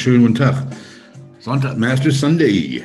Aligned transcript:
Schönen 0.00 0.22
guten 0.22 0.34
Tag. 0.34 0.54
Sonntag, 1.40 1.76
Master 1.76 2.10
Sunday. 2.10 2.82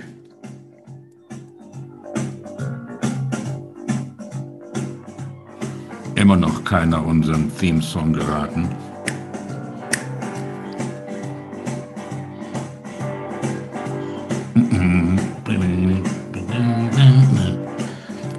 Immer 6.15 6.35
noch 6.35 6.61
keiner 6.65 7.05
unseren 7.05 7.49
Theme-Song 7.57 8.11
geraten. 8.11 8.67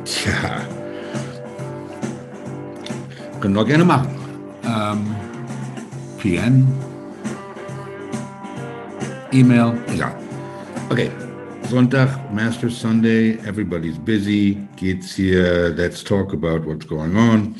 Tja. 0.05 0.61
Können 3.41 3.55
wir 3.57 3.65
gerne 3.65 3.85
machen. 3.87 4.09
Ähm, 4.66 5.16
PN, 6.19 6.86
E-Mail, 9.37 9.77
egal. 9.93 10.17
Okay, 10.89 11.11
Sonntag, 11.69 12.09
Master 12.33 12.71
Sunday, 12.71 13.37
everybody's 13.45 13.99
busy. 13.99 14.57
Geht's 14.77 15.15
hier, 15.15 15.75
let's 15.77 16.03
talk 16.03 16.33
about 16.33 16.65
what's 16.65 16.87
going 16.87 17.15
on. 17.15 17.55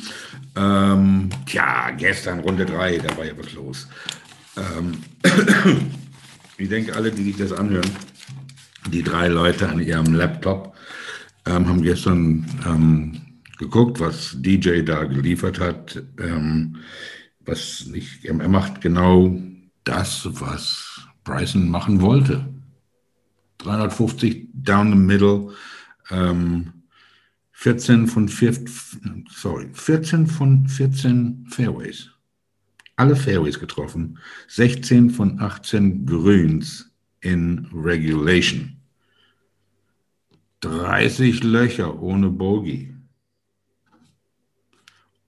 Ähm, 0.57 1.29
tja, 1.45 1.91
gestern 1.91 2.41
Runde 2.41 2.65
3, 2.65 2.97
da 2.97 3.15
war 3.19 3.27
ja 3.27 3.37
was 3.37 3.53
los. 3.53 3.89
Ähm, 4.57 5.03
ich 6.57 6.71
denke, 6.71 6.97
alle, 6.97 7.11
die 7.11 7.25
sich 7.25 7.37
das 7.37 7.53
anhören, 7.53 7.91
die 8.91 9.03
drei 9.03 9.29
Leute 9.29 9.69
an 9.69 9.79
ihrem 9.79 10.15
Laptop, 10.15 10.75
ähm, 11.45 11.69
haben 11.69 11.83
gestern 11.83 12.47
ähm, 12.65 13.21
geguckt, 13.59 14.01
was 14.01 14.35
DJ 14.41 14.81
da 14.81 15.05
geliefert 15.05 15.61
hat. 15.61 16.03
Ähm, 16.19 16.77
was 17.45 17.85
nicht, 17.93 18.25
er 18.25 18.49
macht 18.49 18.81
genau 18.81 19.39
das, 19.85 20.27
was 20.41 20.86
Bryson 21.27 21.69
machen 21.69 22.01
wollte. 22.01 22.47
350 23.59 24.49
down 24.55 24.91
the 24.91 24.97
middle, 24.97 25.53
ähm, 26.11 26.73
14 27.53 28.07
von 28.07 28.29
14, 28.29 29.27
sorry, 29.31 29.69
14 29.73 30.27
von 30.27 30.69
14 30.69 31.47
Fairways. 31.49 32.11
Alle 32.97 33.17
Fairways 33.17 33.59
getroffen. 33.59 34.19
16 34.49 35.11
von 35.11 35.41
18 35.41 36.07
Grüns 36.07 36.91
in 37.21 37.67
Regulation. 37.75 38.77
30 40.61 41.43
Löcher 41.43 42.01
ohne 42.01 42.31
Bogey. 42.31 42.95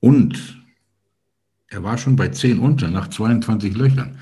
Und 0.00 0.62
er 1.66 1.82
war 1.82 1.98
schon 1.98 2.16
bei 2.16 2.28
10 2.28 2.60
unter 2.60 2.88
nach 2.88 3.08
22 3.08 3.76
Löchern. 3.76 4.18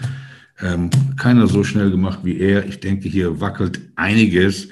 Ähm, 0.61 0.91
keiner 1.17 1.47
so 1.47 1.65
schnell 1.65 1.91
gemacht 1.91 2.21
wie 2.23 2.39
er. 2.39 2.67
Ich 2.67 2.81
denke, 2.81 3.09
hier 3.09 3.41
wackelt 3.41 3.81
einiges, 3.97 4.69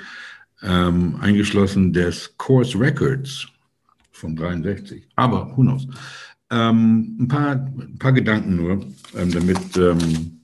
ähm, 0.63 1.17
eingeschlossen 1.21 1.93
des 1.93 2.35
Course 2.39 2.79
Records 2.79 3.47
von 4.13 4.35
63. 4.35 5.07
Aber 5.17 5.55
who 5.55 5.63
knows? 5.63 5.87
Ähm, 6.51 7.17
ein, 7.21 7.29
paar, 7.29 7.53
ein 7.53 7.99
paar 7.99 8.13
Gedanken 8.13 8.57
nur, 8.57 8.87
ähm, 9.17 9.31
damit, 9.33 9.77
ähm, 9.77 10.41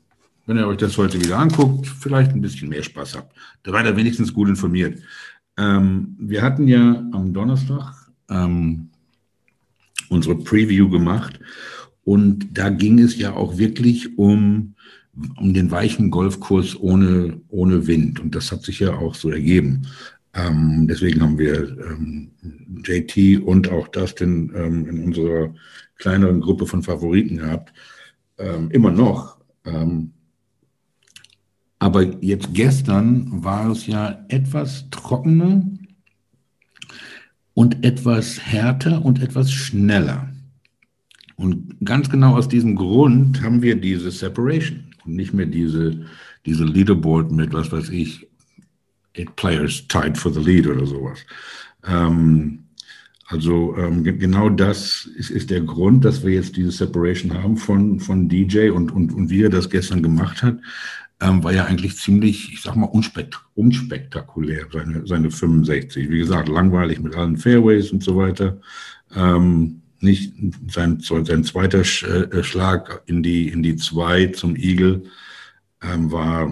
wenn 0.46 0.56
ihr 0.58 0.66
euch 0.66 0.78
das 0.78 0.98
heute 0.98 1.22
wieder 1.22 1.38
anguckt, 1.38 1.86
vielleicht 1.86 2.32
ein 2.32 2.40
bisschen 2.42 2.68
mehr 2.68 2.82
Spaß 2.82 3.16
habt. 3.16 3.34
Da 3.62 3.72
war 3.72 3.84
ihr 3.84 3.96
wenigstens 3.96 4.34
gut 4.34 4.48
informiert. 4.48 5.00
Ähm, 5.56 6.16
wir 6.18 6.42
hatten 6.42 6.68
ja 6.68 7.02
am 7.12 7.32
Donnerstag 7.32 7.96
unsere 10.08 10.36
Preview 10.36 10.88
gemacht 10.88 11.40
und 12.04 12.46
da 12.56 12.68
ging 12.68 13.00
es 13.00 13.18
ja 13.18 13.32
auch 13.32 13.58
wirklich 13.58 14.16
um 14.16 14.74
um 15.36 15.54
den 15.54 15.70
weichen 15.70 16.10
Golfkurs 16.10 16.78
ohne, 16.78 17.40
ohne 17.48 17.86
Wind. 17.86 18.20
Und 18.20 18.34
das 18.34 18.52
hat 18.52 18.62
sich 18.62 18.80
ja 18.80 18.94
auch 18.94 19.14
so 19.14 19.30
ergeben. 19.30 19.86
Ähm, 20.34 20.86
deswegen 20.88 21.22
haben 21.22 21.38
wir 21.38 21.76
ähm, 21.78 22.30
JT 22.84 23.42
und 23.42 23.70
auch 23.70 23.88
Dustin 23.88 24.52
ähm, 24.54 24.88
in 24.88 25.04
unserer 25.04 25.52
kleineren 25.96 26.40
Gruppe 26.40 26.66
von 26.66 26.82
Favoriten 26.82 27.38
gehabt. 27.38 27.72
Ähm, 28.38 28.70
immer 28.70 28.90
noch. 28.90 29.38
Ähm, 29.64 30.12
aber 31.78 32.02
jetzt 32.22 32.52
gestern 32.52 33.42
war 33.44 33.70
es 33.70 33.86
ja 33.86 34.24
etwas 34.28 34.88
trockener 34.90 35.64
und 37.54 37.84
etwas 37.84 38.38
härter 38.40 39.04
und 39.04 39.20
etwas 39.20 39.50
schneller. 39.50 40.28
Und 41.36 41.74
ganz 41.84 42.10
genau 42.10 42.36
aus 42.36 42.48
diesem 42.48 42.76
Grund 42.76 43.42
haben 43.42 43.62
wir 43.62 43.80
diese 43.80 44.10
Separation 44.10 44.89
nicht 45.14 45.34
mehr 45.34 45.46
diese, 45.46 46.06
diese 46.46 46.64
Leaderboard 46.64 47.32
mit, 47.32 47.52
was 47.52 47.70
weiß 47.72 47.90
ich, 47.90 48.28
eight 49.16 49.34
players 49.36 49.86
tied 49.88 50.16
for 50.16 50.32
the 50.32 50.40
lead 50.40 50.66
oder 50.66 50.86
sowas. 50.86 51.18
Ähm, 51.86 52.64
also 53.26 53.76
ähm, 53.76 54.02
genau 54.02 54.48
das 54.48 55.08
ist, 55.16 55.30
ist 55.30 55.50
der 55.50 55.60
Grund, 55.60 56.04
dass 56.04 56.24
wir 56.24 56.32
jetzt 56.34 56.56
diese 56.56 56.72
Separation 56.72 57.32
haben 57.32 57.56
von, 57.56 58.00
von 58.00 58.28
DJ 58.28 58.70
und, 58.70 58.90
und, 58.90 59.12
und 59.12 59.30
wie 59.30 59.44
er 59.44 59.50
das 59.50 59.70
gestern 59.70 60.02
gemacht 60.02 60.42
hat, 60.42 60.58
ähm, 61.20 61.44
war 61.44 61.52
ja 61.52 61.66
eigentlich 61.66 61.96
ziemlich, 61.96 62.52
ich 62.52 62.62
sag 62.62 62.74
mal, 62.76 62.86
unspekt 62.86 63.40
unspektakulär, 63.54 64.66
seine, 64.72 65.06
seine 65.06 65.30
65. 65.30 66.08
Wie 66.08 66.18
gesagt, 66.18 66.48
langweilig 66.48 67.00
mit 67.00 67.14
allen 67.14 67.36
Fairways 67.36 67.92
und 67.92 68.02
so 68.02 68.16
weiter. 68.16 68.58
Ähm, 69.14 69.79
nicht 70.02 70.34
sein, 70.68 71.00
sein 71.00 71.44
zweiter 71.44 71.80
äh, 71.80 72.42
Schlag 72.42 73.02
in 73.06 73.22
die, 73.22 73.48
in 73.48 73.62
die 73.62 73.76
zwei 73.76 74.26
zum 74.26 74.56
Igel 74.56 75.04
ähm, 75.82 76.10
war, 76.10 76.48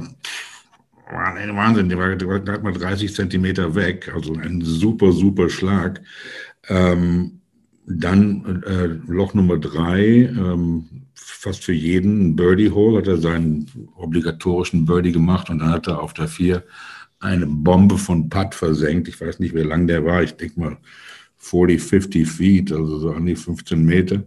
war 1.10 1.34
ein 1.34 1.56
Wahnsinn, 1.56 1.88
der 1.88 1.98
war, 1.98 2.16
gerade 2.16 2.62
mal 2.62 2.72
30 2.72 3.14
Zentimeter 3.14 3.74
weg, 3.74 4.12
also 4.14 4.34
ein 4.34 4.60
super, 4.62 5.12
super 5.12 5.48
Schlag. 5.48 6.00
Ähm, 6.68 7.40
dann 7.86 8.62
äh, 8.64 8.86
Loch 9.10 9.32
Nummer 9.32 9.58
drei, 9.58 10.24
ähm, 10.24 11.06
fast 11.14 11.64
für 11.64 11.72
jeden 11.72 12.36
Birdie 12.36 12.70
Hole 12.70 12.98
hat 12.98 13.08
er 13.08 13.16
seinen 13.16 13.66
obligatorischen 13.96 14.84
Birdie 14.84 15.12
gemacht 15.12 15.48
und 15.48 15.60
dann 15.60 15.70
hat 15.70 15.86
er 15.86 16.02
auf 16.02 16.12
der 16.12 16.28
vier 16.28 16.64
eine 17.20 17.46
Bombe 17.46 17.96
von 17.96 18.28
Putt 18.28 18.54
versenkt. 18.54 19.08
Ich 19.08 19.20
weiß 19.20 19.38
nicht, 19.38 19.54
wie 19.54 19.62
lang 19.62 19.86
der 19.86 20.04
war. 20.04 20.22
Ich 20.22 20.36
denke 20.36 20.60
mal 20.60 20.76
40, 21.38 21.80
50 21.80 22.28
Feet, 22.28 22.72
also 22.72 22.98
so 22.98 23.10
an 23.10 23.26
die 23.26 23.36
15 23.36 23.84
Meter. 23.84 24.22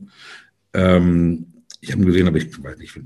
Ähm, 0.74 1.46
ich 1.82 1.92
habe 1.92 2.02
ihn 2.02 2.08
gesehen, 2.08 2.28
aber 2.28 2.38
ich 2.38 2.64
weiß 2.64 2.78
nicht, 2.78 3.00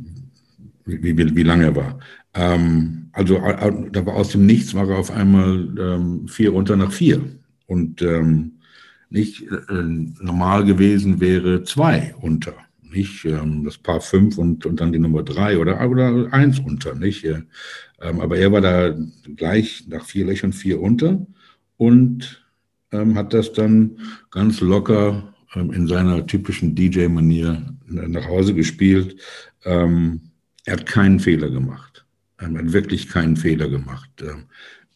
wie, 0.86 1.18
wie, 1.18 1.36
wie 1.36 1.44
lange 1.44 1.66
er 1.66 1.76
war. 1.76 2.00
Ähm, 2.34 3.10
also 3.14 3.42
da 3.92 4.06
war 4.06 4.16
aus 4.16 4.30
dem 4.30 4.46
Nichts 4.46 4.74
war 4.74 4.90
er 4.90 4.98
auf 4.98 5.12
einmal 5.12 5.70
ähm, 5.80 6.28
vier 6.28 6.52
runter 6.52 6.76
nach 6.76 6.92
vier. 6.92 7.22
Und 7.68 8.02
ähm, 8.02 8.60
nicht 9.10 9.44
äh, 9.44 9.82
normal 10.22 10.66
gewesen 10.66 11.20
wäre 11.20 11.64
zwei 11.64 12.14
unter. 12.22 12.54
Nicht 12.82 13.26
ähm, 13.26 13.64
das 13.64 13.78
Paar 13.78 14.02
fünf 14.02 14.38
und, 14.38 14.66
und 14.66 14.80
dann 14.80 14.92
die 14.92 15.00
Nummer 15.00 15.24
drei 15.24 15.58
oder, 15.58 15.90
oder 15.90 16.32
eins 16.34 16.60
unter. 16.60 16.96
Nicht? 16.96 17.24
Ähm, 17.26 17.46
aber 18.20 18.38
er 18.38 18.52
war 18.52 18.62
da 18.62 18.96
gleich 19.36 19.86
nach 19.88 20.06
vier 20.06 20.26
Löchern 20.26 20.54
vier 20.54 20.82
unter 20.82 21.26
und 21.78 22.45
ähm, 22.92 23.16
hat 23.16 23.34
das 23.34 23.54
dann 23.54 23.98
ganz 24.32 24.62
locker 24.62 25.34
ähm, 25.56 25.72
in 25.72 25.88
seiner 25.88 26.26
typischen 26.26 26.76
DJ-Manier 26.76 27.62
nach 27.88 28.28
Hause 28.28 28.54
gespielt. 28.54 29.20
Ähm, 29.64 30.22
er 30.66 30.74
hat 30.74 30.86
keinen 30.86 31.20
Fehler 31.20 31.50
gemacht. 31.50 32.06
Er 32.38 32.50
hat 32.50 32.74
wirklich 32.74 33.10
keinen 33.10 33.38
Fehler 33.38 33.70
gemacht. 33.70 34.10
Ähm, 34.22 34.46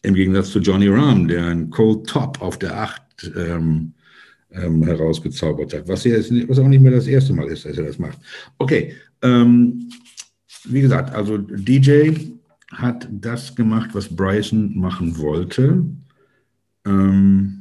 Im 0.02 0.14
Gegensatz 0.14 0.50
zu 0.50 0.60
Johnny 0.60 0.88
Rahm, 0.88 1.28
der 1.28 1.46
einen 1.46 1.70
Cold 1.70 2.06
Top 2.08 2.40
auf 2.42 2.58
der 2.58 2.76
8 2.80 3.32
ähm, 3.36 3.94
ähm, 4.52 4.82
herausgezaubert 4.82 5.72
hat, 5.74 5.88
was, 5.88 6.04
jetzt, 6.04 6.32
was 6.48 6.58
auch 6.58 6.66
nicht 6.66 6.82
mehr 6.82 6.92
das 6.92 7.06
erste 7.06 7.32
Mal 7.32 7.46
ist, 7.46 7.64
dass 7.64 7.78
er 7.78 7.84
das 7.84 7.98
macht. 7.98 8.18
Okay, 8.58 8.94
wie 9.22 10.80
gesagt, 10.80 11.14
also 11.14 11.38
DJ 11.38 12.12
hat 12.72 13.08
das 13.10 13.54
gemacht, 13.54 13.90
was 13.92 14.08
Bryson 14.08 14.78
machen 14.78 15.16
wollte. 15.18 15.84
Ähm, 16.86 17.59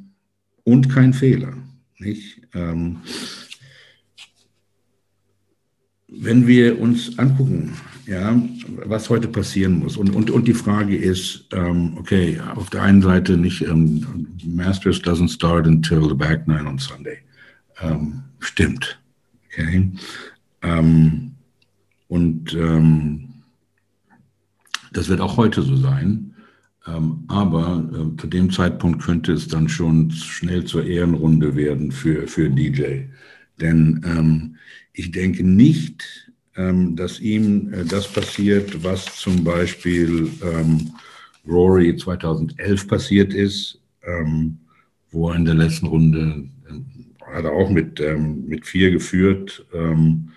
und 0.70 0.90
kein 0.90 1.14
Fehler. 1.14 1.54
Nicht? 1.98 2.42
Ähm, 2.54 2.98
wenn 6.08 6.48
wir 6.48 6.80
uns 6.80 7.18
angucken, 7.18 7.74
ja, 8.06 8.42
was 8.86 9.10
heute 9.10 9.28
passieren 9.28 9.80
muss, 9.80 9.98
und, 9.98 10.16
und, 10.16 10.32
und 10.32 10.48
die 10.48 10.54
Frage 10.54 10.96
ist, 10.96 11.46
ähm, 11.54 11.94
okay, 11.98 12.40
auf 12.56 12.70
der 12.70 12.84
einen 12.84 13.02
Seite 13.02 13.38
nicht, 13.38 13.62
ähm, 13.62 14.28
Masters 14.46 14.98
doesn't 15.02 15.30
start 15.30 15.68
until 15.68 16.08
the 16.08 16.16
back 16.16 16.48
nine 16.48 16.68
on 16.68 16.80
Sunday. 16.80 17.18
Ähm, 17.82 18.24
stimmt. 18.40 19.00
Okay. 19.48 19.92
Ähm, 20.62 21.32
und 22.08 22.54
ähm, 22.54 23.30
das 24.94 25.10
wird 25.10 25.22
auch 25.22 25.38
heute 25.38 25.62
so 25.62 25.76
sein. 25.76 26.29
Ähm, 26.96 27.24
aber 27.28 27.90
äh, 27.92 28.18
zu 28.20 28.28
dem 28.28 28.52
Zeitpunkt 28.52 29.04
könnte 29.04 29.34
es 29.34 29.48
dann 29.48 29.70
schon 29.70 30.12
schnell 30.12 30.64
zur 30.64 30.86
Ehrenrunde 30.86 31.56
werden 31.56 31.92
für, 31.92 32.28
für 32.28 32.50
DJ. 32.50 33.04
Denn 33.60 34.02
ähm, 34.06 34.56
ich 34.94 35.12
denke 35.12 35.44
nicht, 35.44 36.32
ähm, 36.56 36.96
dass 36.96 37.20
ihm 37.20 37.74
äh, 37.74 37.86
das 37.86 38.08
passiert, 38.08 38.84
was 38.84 39.06
zum 39.18 39.44
Beispiel 39.44 40.30
ähm, 40.42 40.92
Rory 41.48 41.96
2011 41.96 42.88
passiert 42.88 43.34
ist, 43.34 43.80
ähm, 44.04 44.60
wo 45.12 45.30
er 45.30 45.36
in 45.36 45.46
der 45.46 45.56
letzten 45.56 45.88
Runde 45.88 46.50
äh, 46.68 47.34
hat 47.34 47.46
er 47.46 47.52
auch 47.52 47.70
mit, 47.70 48.00
ähm, 48.00 48.46
mit 48.48 48.66
vier 48.66 48.92
geführt 48.92 49.66
ähm, 49.74 50.30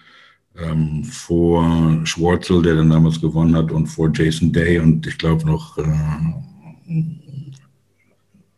ähm, 0.58 1.04
vor 1.04 2.00
Schwarzel, 2.04 2.62
der 2.62 2.76
dann 2.76 2.90
damals 2.90 3.20
gewonnen 3.20 3.56
hat, 3.56 3.72
und 3.72 3.86
vor 3.86 4.10
Jason 4.12 4.52
Day 4.52 4.78
und 4.78 5.06
ich 5.06 5.18
glaube 5.18 5.46
noch 5.46 5.78
äh, 5.78 5.84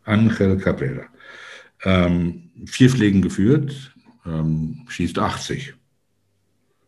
Angel 0.03 0.57
Cabrera. 0.57 1.05
vier 2.65 2.89
Pflegen 2.89 3.21
geführt, 3.21 3.95
schießt 4.87 5.17
80. 5.17 5.73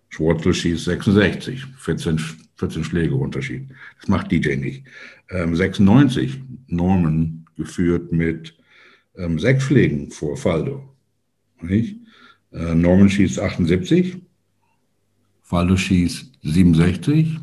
Schwarzel 0.10 0.54
schießt 0.54 0.86
66, 0.86 1.66
14, 1.78 2.20
14 2.56 2.84
Schläge 2.84 3.16
Unterschied. 3.16 3.70
Das 4.00 4.08
macht 4.08 4.32
DJ 4.32 4.56
nicht. 4.56 4.84
Ähm, 5.30 5.56
96, 5.56 6.42
Norman 6.68 7.46
geführt 7.56 8.12
mit 8.12 8.58
ähm, 9.16 9.40
sechs 9.40 9.66
Schlägen 9.66 10.12
vor 10.12 10.38
Faldo. 10.38 10.96
Nicht? 11.62 11.98
Äh, 12.52 12.76
Norman 12.76 13.10
schießt 13.10 13.40
78, 13.40 14.18
Faldo 15.48 15.78
schießt 15.78 16.40
67. 16.44 17.40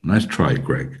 Nice 0.00 0.26
try, 0.26 0.54
Greg. 0.54 1.00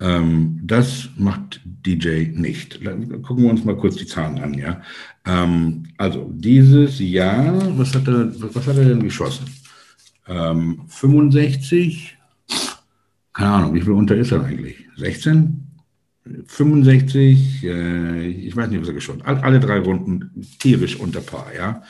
Ähm, 0.00 0.60
das 0.62 1.10
macht 1.16 1.60
DJ 1.64 2.28
nicht. 2.32 2.80
Gucken 3.22 3.44
wir 3.44 3.50
uns 3.50 3.62
mal 3.62 3.76
kurz 3.76 3.96
die 3.96 4.06
Zahlen 4.06 4.38
an, 4.38 4.54
ja. 4.54 4.80
Ähm, 5.26 5.84
also 5.98 6.30
dieses 6.34 6.98
Jahr, 7.00 7.54
was 7.78 7.94
hat 7.94 8.08
er, 8.08 8.32
was 8.54 8.66
hat 8.66 8.78
er 8.78 8.86
denn 8.86 9.02
geschossen? 9.02 9.46
Ähm, 10.26 10.80
65, 10.88 12.16
keine 13.34 13.50
Ahnung, 13.50 13.74
wie 13.74 13.82
viel 13.82 13.92
unter 13.92 14.16
ist 14.16 14.32
er 14.32 14.42
eigentlich? 14.42 14.86
16? 14.96 15.66
65, 16.46 17.62
äh, 17.62 18.26
ich 18.26 18.56
weiß 18.56 18.70
nicht, 18.70 18.80
was 18.80 18.88
er 18.88 18.94
geschossen 18.94 19.22
hat. 19.22 19.44
Alle 19.44 19.60
drei 19.60 19.80
Runden 19.80 20.30
tierisch 20.58 20.96
unter 20.96 21.20
Paar, 21.20 21.54
ja. 21.54 21.82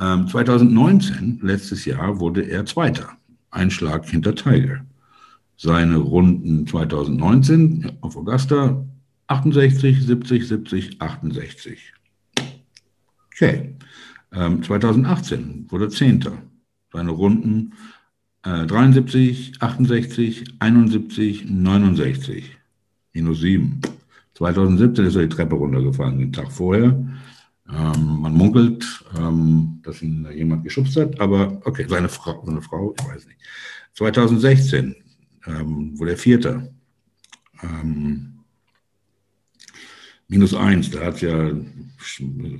Ähm, 0.00 0.28
2019, 0.28 1.40
letztes 1.42 1.84
Jahr, 1.84 2.20
wurde 2.20 2.42
er 2.42 2.66
Zweiter. 2.66 3.10
Ein 3.50 3.70
Schlag 3.70 4.08
hinter 4.08 4.34
Tiger. 4.34 4.84
Seine 5.56 5.96
Runden 5.96 6.66
2019 6.66 7.92
auf 8.00 8.16
Augusta 8.16 8.84
68, 9.26 10.06
70, 10.06 10.48
70, 10.48 11.02
68. 11.02 11.92
Okay. 13.32 13.74
Ähm, 14.32 14.62
2018 14.62 15.66
wurde 15.68 15.88
Zehnter 15.88 16.32
seine 16.92 17.10
Runden 17.10 17.74
äh, 18.44 18.66
73, 18.66 19.60
68, 19.60 20.44
71, 20.58 21.50
69. 21.50 22.56
Minus 23.12 23.40
7. 23.40 23.80
2017 24.34 25.06
ist 25.06 25.16
er 25.16 25.22
die 25.22 25.34
Treppe 25.34 25.56
runtergefallen, 25.56 26.18
den 26.18 26.32
Tag 26.32 26.52
vorher. 26.52 26.96
Ähm, 27.70 28.20
man 28.20 28.32
munkelt, 28.32 29.04
ähm, 29.18 29.80
dass 29.82 30.00
ihn 30.00 30.26
jemand 30.34 30.64
geschubst 30.64 30.96
hat, 30.96 31.20
aber 31.20 31.60
okay, 31.64 31.86
seine 31.88 32.08
Frau, 32.08 32.42
seine 32.44 32.62
Frau, 32.62 32.94
ich 32.98 33.06
weiß 33.06 33.26
nicht. 33.26 33.38
2016 33.94 34.94
ähm, 35.46 35.98
wurde 35.98 36.12
er 36.12 36.16
Vierter. 36.16 36.68
Ähm, 37.62 38.38
minus 40.28 40.54
1, 40.54 40.90
da 40.92 41.00
hat 41.06 41.16
es 41.16 41.20
ja 41.22 41.50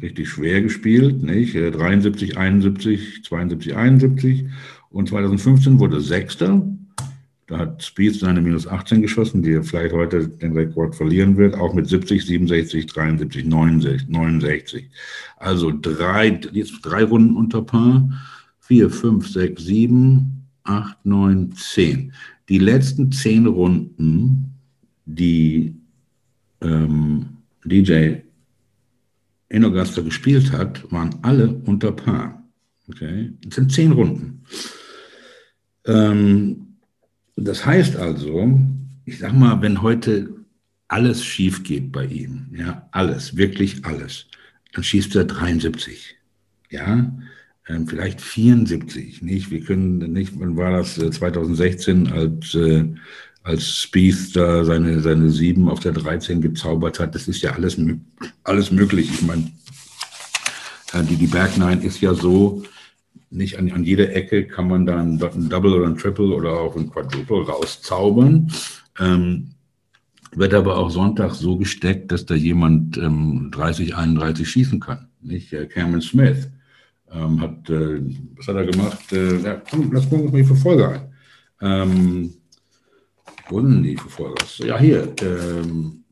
richtig 0.03 0.29
schwer 0.29 0.61
gespielt, 0.63 1.23
nicht? 1.23 1.55
73, 1.55 2.37
71, 2.37 3.25
72, 3.25 3.77
71 3.77 4.47
und 4.91 5.09
2015 5.09 5.79
wurde 5.79 6.01
Sechster. 6.01 6.67
Da 7.49 7.57
hat 7.61 7.83
Speed 7.83 8.15
seine 8.15 8.43
minus 8.43 8.67
18 8.67 9.01
geschossen, 9.01 9.43
die 9.43 9.63
vielleicht 9.63 9.95
heute 9.95 10.29
den 10.29 10.53
Rekord 10.53 10.95
verlieren 10.95 11.39
wird, 11.39 11.55
auch 11.55 11.73
mit 11.73 11.89
70, 11.89 12.25
67, 12.27 12.85
73, 12.87 13.47
69. 13.47 14.09
69. 14.09 14.91
Also 15.39 15.73
drei, 15.73 16.39
jetzt 16.53 16.81
drei 16.83 17.05
Runden 17.05 17.37
unter 17.37 17.63
Paar. 17.63 18.11
Vier, 18.61 18.91
fünf, 18.91 19.27
sechs, 19.29 19.65
sieben, 19.65 20.45
acht, 20.63 20.99
neun, 21.07 21.53
zehn. 21.53 22.13
Die 22.51 22.59
letzten 22.59 23.13
zehn 23.13 23.47
Runden, 23.47 24.53
die 25.07 25.75
ähm, 26.61 27.25
DJ 27.65 28.17
Augusta 29.51 30.03
gespielt 30.03 30.53
hat, 30.53 30.93
waren 30.93 31.17
alle 31.23 31.49
unter 31.65 31.93
Paar. 31.93 32.47
Okay? 32.91 33.33
Das 33.43 33.55
sind 33.55 33.73
zehn 33.73 33.93
Runden. 33.93 34.43
Ähm, 35.87 36.68
das 37.45 37.65
heißt 37.65 37.97
also, 37.97 38.59
ich 39.05 39.19
sag 39.19 39.33
mal, 39.33 39.61
wenn 39.63 39.83
heute 39.83 40.31
alles 40.89 41.25
schief 41.25 41.63
geht 41.63 41.93
bei 41.93 42.07
ihm, 42.07 42.47
ja, 42.53 42.89
alles, 42.93 43.37
wirklich 43.37 43.85
alles, 43.85 44.27
dann 44.73 44.85
schießt 44.85 45.15
er 45.17 45.25
73. 45.25 46.17
Ja, 46.71 47.13
ähm, 47.69 47.87
vielleicht 47.87 48.21
74, 48.21 49.23
nicht? 49.23 49.51
Wir 49.51 49.61
können 49.61 49.99
nicht, 50.13 50.33
wann 50.39 50.57
war 50.57 50.73
das 50.79 50.95
2016, 50.95 52.07
äh, 52.07 52.11
als 52.11 52.55
äh, 52.55 52.85
als 53.49 53.67
Spieth 53.67 54.37
da 54.37 54.65
seine, 54.65 55.01
seine 55.01 55.31
sieben 55.31 55.69
auf 55.69 55.81
der 55.81 55.93
13 55.93 56.41
gezaubert 56.43 57.01
hat. 57.01 57.15
Das 57.15 57.29
ist 57.29 57.41
ja 57.43 57.53
alles, 57.53 57.79
alles 58.45 58.71
möglich. 58.71 59.11
Ich 59.11 59.23
meine, 59.23 59.51
die, 61.09 61.17
die 61.17 61.27
Back 61.27 61.57
Nine 61.57 61.83
ist 61.83 62.01
ja 62.01 62.15
so, 62.15 62.63
nicht 63.31 63.59
an, 63.59 63.71
an 63.73 63.85
jeder 63.85 64.15
Ecke 64.15 64.47
kann 64.47 64.69
man 64.69 64.87
dann 64.87 65.21
ein 65.21 65.49
Double 65.49 65.75
oder 65.75 65.87
ein 65.87 65.97
Triple 65.97 66.35
oder 66.35 66.53
auch 66.53 66.77
ein 66.77 66.91
Quadruple 66.91 67.47
rauszaubern. 67.47 68.51
Ähm, 68.99 69.51
wird 70.33 70.55
aber 70.55 70.77
auch 70.77 70.91
Sonntag 70.91 71.35
so 71.35 71.57
gesteckt, 71.57 72.13
dass 72.13 72.27
da 72.27 72.35
jemand 72.35 72.99
ähm, 72.99 73.51
30, 73.53 73.97
31 73.97 74.49
schießen 74.49 74.81
kann. 74.81 75.09
Nicht? 75.21 75.53
Äh, 75.53 75.67
Cameron 75.67 76.01
Smith 76.01 76.49
ähm, 77.11 77.41
hat, 77.41 77.71
äh, 77.71 78.01
was 78.37 78.49
hat 78.49 78.57
er 78.57 78.67
gemacht? 78.67 79.13
Äh, 79.13 79.39
ja, 79.39 79.63
komm, 79.71 79.91
lass 79.93 80.09
gucken, 80.09 80.33
wie 80.33 80.45
Verfolger 80.45 80.91
ein. 80.91 81.09
Ähm, 81.61 82.35
wurden 83.49 83.83
die 83.83 83.97
Verfolger? 83.97 84.45
Ja, 84.59 84.79
hier. 84.79 85.13
Ähm, 85.23 86.05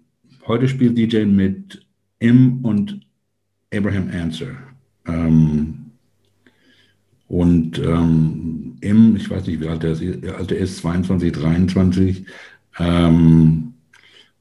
heute 0.47 0.69
spielt 0.69 0.97
DJ 0.97 1.25
mit 1.25 1.87
Im 2.19 2.65
und 2.65 3.01
Abraham 3.73 4.11
Answer. 4.11 4.57
Ähm, 5.07 5.86
und 7.29 7.79
ähm, 7.79 8.77
Im, 8.81 9.17
ich 9.17 9.29
weiß 9.31 9.47
nicht, 9.47 9.61
wie 9.61 9.69
alt 9.69 9.83
er 9.85 9.93
ist, 9.93 10.03
alt 10.03 10.53
er 10.53 10.59
ist 10.59 10.77
22, 10.79 11.33
23. 11.33 12.27
Ähm, 12.79 13.75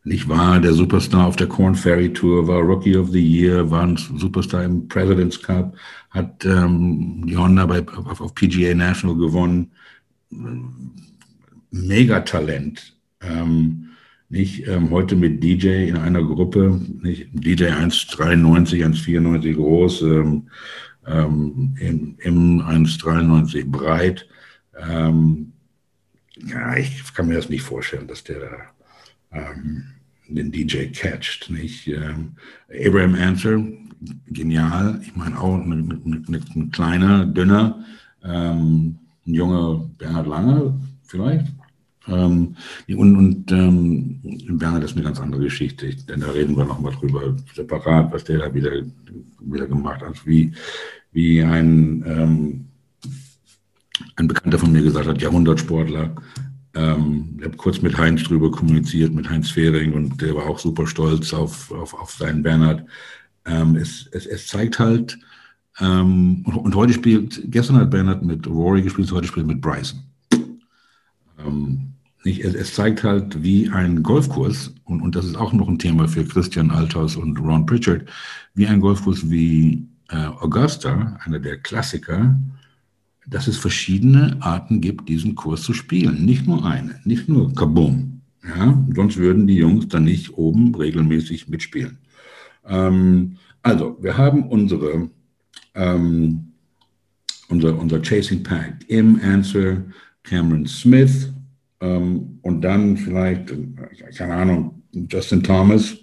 nicht 0.03 0.29
wahr, 0.29 0.59
der 0.59 0.73
Superstar 0.73 1.25
auf 1.25 1.35
der 1.35 1.47
Corn 1.47 1.73
Ferry 1.73 2.13
Tour, 2.13 2.47
war 2.47 2.59
Rookie 2.59 2.95
of 2.95 3.09
the 3.09 3.19
Year, 3.19 3.71
war 3.71 3.83
ein 3.83 3.97
Superstar 3.97 4.63
im 4.63 4.87
President's 4.87 5.41
Cup, 5.41 5.75
hat 6.11 6.45
ähm, 6.45 7.23
die 7.25 7.35
Honda 7.35 7.65
bei, 7.65 7.87
auf, 7.87 8.21
auf 8.21 8.35
PGA 8.35 8.75
National 8.75 9.17
gewonnen 9.17 9.71
Megatalent. 11.71 12.95
Ähm, 13.21 13.89
nicht 14.29 14.67
ähm, 14.67 14.89
heute 14.91 15.15
mit 15.15 15.43
DJ 15.43 15.87
in 15.87 15.97
einer 15.97 16.23
Gruppe, 16.23 16.79
nicht 17.01 17.29
DJ 17.33 17.65
1,93, 17.65 18.83
1,94 18.83 19.53
groß, 19.53 20.01
ähm, 20.03 20.49
ähm, 21.07 21.75
im, 21.79 22.17
im 22.19 22.61
1,93 22.61 23.69
breit. 23.69 24.27
Ähm, 24.77 25.53
ja, 26.37 26.75
ich 26.75 27.13
kann 27.13 27.27
mir 27.27 27.35
das 27.35 27.49
nicht 27.49 27.63
vorstellen, 27.63 28.07
dass 28.07 28.23
der 28.23 28.39
da 28.39 29.39
ähm, 29.39 29.85
den 30.27 30.51
DJ 30.51 30.87
catcht. 30.87 31.49
Nicht? 31.49 31.87
Ähm, 31.87 32.33
Abraham 32.69 33.15
Answer, 33.15 33.61
genial. 34.27 34.99
Ich 35.01 35.15
meine 35.15 35.39
auch 35.39 35.55
ein 35.55 36.69
kleiner, 36.71 37.25
dünner, 37.25 37.85
ähm, 38.23 38.99
ein 39.25 39.33
junger 39.33 39.89
Bernhard 39.97 40.27
Lange 40.27 40.79
vielleicht. 41.03 41.54
Ähm, 42.07 42.55
und 42.95 43.15
und 43.17 43.51
ähm, 43.51 44.19
Werner, 44.47 44.79
das 44.79 44.91
ist 44.91 44.97
eine 44.97 45.05
ganz 45.05 45.19
andere 45.19 45.41
Geschichte, 45.41 45.89
denn 46.07 46.19
da 46.19 46.31
reden 46.31 46.55
wir 46.55 46.65
nochmal 46.65 46.93
drüber, 46.93 47.35
separat, 47.53 48.11
was 48.11 48.23
der 48.23 48.39
da 48.39 48.53
wieder, 48.53 48.71
wieder 49.39 49.67
gemacht 49.67 50.01
hat. 50.01 50.25
Wie, 50.25 50.51
wie 51.11 51.41
ein, 51.41 52.03
ähm, 52.05 52.65
ein 54.17 54.27
Bekannter 54.27 54.59
von 54.59 54.71
mir 54.71 54.83
gesagt 54.83 55.07
hat, 55.07 55.21
Jahrhundertsportler. 55.21 56.15
Ähm, 56.75 57.35
ich 57.39 57.45
habe 57.45 57.57
kurz 57.57 57.81
mit 57.81 57.97
Heinz 57.97 58.23
drüber 58.23 58.51
kommuniziert, 58.51 59.13
mit 59.13 59.29
Heinz 59.29 59.49
Fehring, 59.49 59.93
und 59.93 60.21
der 60.21 60.35
war 60.35 60.45
auch 60.45 60.59
super 60.59 60.85
stolz 60.85 61.33
auf, 61.33 61.71
auf, 61.71 61.93
auf 61.93 62.11
seinen 62.11 62.43
Bernhard. 62.43 62.85
Ähm, 63.45 63.75
es, 63.75 64.07
es, 64.11 64.25
es 64.25 64.47
zeigt 64.47 64.79
halt, 64.79 65.17
ähm, 65.79 66.43
und, 66.45 66.55
und, 66.55 66.75
heute 66.75 66.93
spielt, 66.93 67.41
gestern 67.45 67.77
hat 67.77 67.91
Bernhard 67.91 68.23
mit 68.23 68.47
Rory 68.47 68.81
gespielt, 68.81 69.11
heute 69.11 69.27
spielt 69.27 69.47
mit 69.47 69.61
Bryson. 69.61 70.01
Ähm, 71.39 71.94
nicht, 72.25 72.43
es, 72.43 72.73
zeigt 72.73 73.03
halt, 73.03 73.43
wie 73.43 73.69
ein 73.69 74.03
Golfkurs, 74.03 74.73
und, 74.83 75.01
und 75.01 75.15
das 75.15 75.25
ist 75.25 75.35
auch 75.35 75.53
noch 75.53 75.67
ein 75.67 75.79
Thema 75.79 76.07
für 76.07 76.25
Christian 76.25 76.71
Althaus 76.71 77.15
und 77.15 77.39
Ron 77.39 77.65
Pritchard, 77.65 78.05
wie 78.55 78.67
ein 78.67 78.81
Golfkurs 78.81 79.29
wie 79.29 79.87
äh, 80.09 80.25
Augusta, 80.25 81.19
einer 81.23 81.39
der 81.39 81.57
Klassiker, 81.57 82.39
dass 83.27 83.47
es 83.47 83.57
verschiedene 83.57 84.37
Arten 84.39 84.81
gibt, 84.81 85.09
diesen 85.09 85.35
Kurs 85.35 85.63
zu 85.63 85.73
spielen. 85.73 86.25
Nicht 86.25 86.47
nur 86.47 86.65
eine, 86.65 86.99
nicht 87.05 87.27
nur 87.29 87.53
Kaboom. 87.53 88.21
Ja, 88.47 88.85
sonst 88.95 89.17
würden 89.17 89.47
die 89.47 89.57
Jungs 89.57 89.87
dann 89.87 90.03
nicht 90.03 90.37
oben 90.37 90.75
regelmäßig 90.75 91.47
mitspielen. 91.47 91.97
Ähm, 92.67 93.37
also, 93.63 93.97
wir 94.01 94.17
haben 94.17 94.43
unsere, 94.47 95.09
ähm, 95.73 96.51
unser, 97.49 97.77
unser 97.77 98.01
Chasing 98.01 98.43
Pact 98.43 98.83
im 98.87 99.19
Answer 99.23 99.83
Cameron 100.23 100.67
Smith 100.67 101.31
ähm, 101.85 102.39
und 102.41 102.61
dann 102.61 102.97
vielleicht, 102.97 103.53
keine 104.17 104.33
Ahnung, 104.33 104.83
Justin 104.91 105.43
Thomas. 105.43 105.97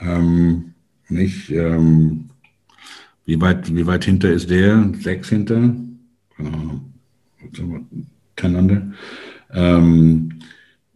Ähm, 0.00 0.74
nicht, 1.08 1.50
ähm, 1.50 2.30
wie, 3.24 3.40
weit, 3.40 3.74
wie 3.74 3.86
weit 3.86 4.04
hinter 4.04 4.30
ist 4.32 4.50
der? 4.50 4.92
Sechs 5.00 5.28
hinter? 5.28 5.74
Miteinander. 8.36 8.92
Ähm, 9.52 10.40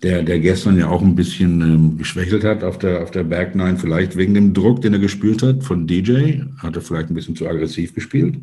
der, 0.03 0.23
der 0.23 0.41
gestern 0.41 0.79
ja 0.79 0.89
auch 0.89 1.01
ein 1.01 1.15
bisschen 1.15 1.61
ähm, 1.61 1.99
geschwächelt 1.99 2.43
hat 2.45 2.65
auf 2.65 2.79
der, 2.79 3.03
auf 3.03 3.13
der 3.13 3.23
Back 3.23 3.55
Nine, 3.55 3.79
vielleicht 3.79 4.17
wegen 4.17 4.35
dem 4.35 4.53
Druck, 4.53 4.83
den 4.83 4.95
er 4.95 4.99
gespürt 4.99 5.43
hat 5.43 5.63
von 5.63 5.87
DJ, 5.87 6.41
hat 6.59 6.75
er 6.75 6.83
vielleicht 6.83 7.11
ein 7.11 7.15
bisschen 7.15 7.37
zu 7.37 7.47
aggressiv 7.47 7.95
gespielt. 7.95 8.37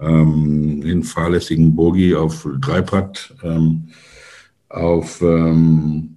Ähm, 0.00 0.80
den 0.80 1.02
fahrlässigen 1.02 1.76
Bogie 1.76 2.14
auf 2.14 2.48
Dreipad, 2.60 3.34
auf, 4.74 5.22
ähm, 5.22 6.16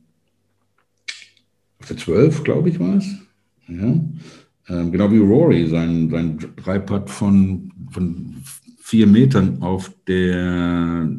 auf 1.79 1.87
der 1.87 1.97
12, 1.97 2.43
glaube 2.43 2.69
ich, 2.69 2.79
war 2.79 2.95
es. 2.95 3.05
Ja. 3.67 3.99
Ähm, 4.69 4.91
genau 4.91 5.11
wie 5.11 5.19
Rory, 5.19 5.67
sein, 5.67 6.09
sein 6.09 6.37
Dreipad 6.55 7.09
von, 7.09 7.71
von 7.91 8.35
vier 8.79 9.07
Metern 9.07 9.61
auf 9.61 9.93
der 10.07 11.09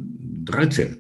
13. 0.45 0.99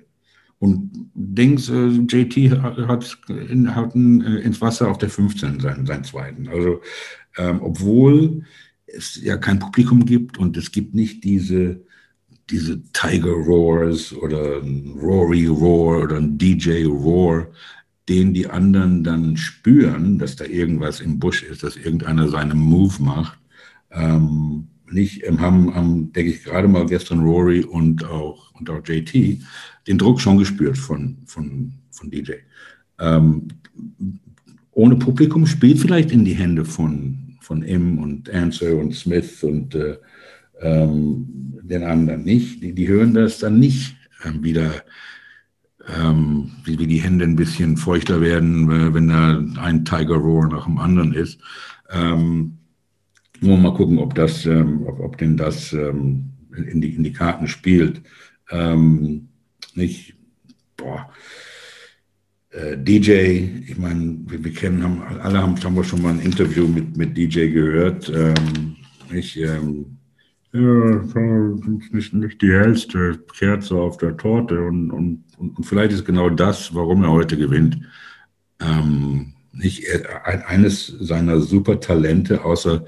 Und 0.60 0.90
Dings, 1.14 1.68
äh, 1.68 1.88
JT 1.88 2.62
hat, 2.62 3.18
in, 3.28 3.74
hat 3.74 3.94
äh, 3.94 4.40
ins 4.40 4.60
Wasser 4.60 4.90
auf 4.90 4.98
der 4.98 5.10
15 5.10 5.60
seinen, 5.60 5.86
seinen 5.86 6.04
zweiten. 6.04 6.48
Also, 6.48 6.80
ähm, 7.36 7.60
obwohl 7.62 8.42
es 8.86 9.20
ja 9.22 9.36
kein 9.36 9.58
Publikum 9.58 10.04
gibt 10.04 10.38
und 10.38 10.56
es 10.56 10.72
gibt 10.72 10.94
nicht 10.94 11.22
diese, 11.24 11.84
diese 12.50 12.82
Tiger 12.92 13.32
Roars 13.32 14.12
oder 14.12 14.62
Rory 15.00 15.46
Roar 15.46 16.04
oder 16.04 16.16
ein 16.16 16.38
DJ 16.38 16.84
Roar, 16.84 17.46
den 18.08 18.32
die 18.32 18.46
anderen 18.46 19.04
dann 19.04 19.36
spüren, 19.36 20.18
dass 20.18 20.36
da 20.36 20.44
irgendwas 20.44 21.00
im 21.00 21.18
Busch 21.18 21.42
ist, 21.42 21.62
dass 21.62 21.76
irgendeiner 21.76 22.28
seinen 22.28 22.58
Move 22.58 23.02
macht. 23.02 23.38
Ähm, 23.90 24.68
nicht, 24.90 25.22
haben, 25.26 25.74
haben 25.74 26.12
denke 26.12 26.32
ich, 26.32 26.44
gerade 26.44 26.68
mal 26.68 26.86
gestern 26.86 27.20
Rory 27.20 27.62
und 27.62 28.04
auch, 28.04 28.54
und 28.54 28.70
auch 28.70 28.80
JT 28.86 29.40
den 29.86 29.98
Druck 29.98 30.20
schon 30.20 30.38
gespürt 30.38 30.78
von, 30.78 31.18
von, 31.26 31.72
von 31.90 32.10
DJ. 32.10 32.32
Ähm, 32.98 33.48
ohne 34.72 34.96
Publikum 34.96 35.46
spielt 35.46 35.78
vielleicht 35.78 36.10
in 36.10 36.24
die 36.24 36.34
Hände 36.34 36.64
von, 36.64 37.36
von 37.40 37.62
M 37.62 37.98
und 37.98 38.30
Answer 38.30 38.76
und 38.76 38.94
Smith 38.94 39.42
und 39.42 39.74
äh, 39.74 39.96
ähm, 40.60 41.58
den 41.62 41.84
anderen 41.84 42.24
nicht. 42.24 42.62
Die, 42.62 42.72
die 42.74 42.88
hören 42.88 43.14
das 43.14 43.38
dann 43.38 43.58
nicht 43.58 43.96
ähm, 44.24 44.42
wieder, 44.42 44.82
ähm, 45.86 46.52
wie, 46.64 46.78
wie, 46.78 46.86
die 46.86 47.02
Hände 47.02 47.24
ein 47.24 47.36
bisschen 47.36 47.76
feuchter 47.76 48.20
werden, 48.20 48.70
äh, 48.70 48.94
wenn 48.94 49.08
da 49.08 49.44
ein 49.62 49.84
Tiger 49.84 50.16
Roar 50.16 50.48
nach 50.48 50.64
dem 50.64 50.78
anderen 50.78 51.12
ist. 51.12 51.40
Ähm, 51.90 52.58
nur 53.40 53.56
mal 53.56 53.74
gucken, 53.74 53.98
ob 53.98 54.14
das, 54.14 54.46
ähm, 54.46 54.84
ob, 54.86 55.00
ob 55.00 55.18
denn 55.18 55.36
das 55.36 55.72
ähm, 55.72 56.30
in, 56.56 56.80
die, 56.80 56.94
in 56.94 57.04
die 57.04 57.12
Karten 57.12 57.46
spielt. 57.46 58.02
Ähm, 58.50 59.28
nicht, 59.74 60.14
boah, 60.76 61.10
äh, 62.50 62.76
DJ, 62.76 63.10
ich 63.68 63.78
meine, 63.78 64.18
wir, 64.26 64.42
wir, 64.42 64.52
kennen, 64.52 64.82
haben, 64.82 65.02
alle 65.02 65.38
haben, 65.38 65.62
haben 65.62 65.76
wir 65.76 65.84
schon 65.84 66.02
mal 66.02 66.14
ein 66.14 66.20
Interview 66.20 66.66
mit, 66.66 66.96
mit 66.96 67.16
DJ 67.16 67.50
gehört. 67.50 68.10
Ähm, 68.14 68.76
ich, 69.12 69.38
ähm, 69.38 69.97
ja, 70.52 70.60
nicht, 71.92 72.14
nicht 72.14 72.42
die 72.42 72.52
hellste 72.52 73.18
Kerze 73.36 73.74
auf 73.76 73.98
der 73.98 74.16
Torte 74.16 74.60
und, 74.60 74.90
und, 74.90 75.24
und, 75.36 75.64
vielleicht 75.64 75.92
ist 75.92 76.04
genau 76.04 76.30
das, 76.30 76.74
warum 76.74 77.04
er 77.04 77.12
heute 77.12 77.36
gewinnt. 77.36 77.78
Ähm, 78.60 79.34
nicht 79.52 79.84
eines 80.24 80.86
seiner 81.00 81.40
super 81.40 81.80
Talente, 81.80 82.44
außer 82.44 82.84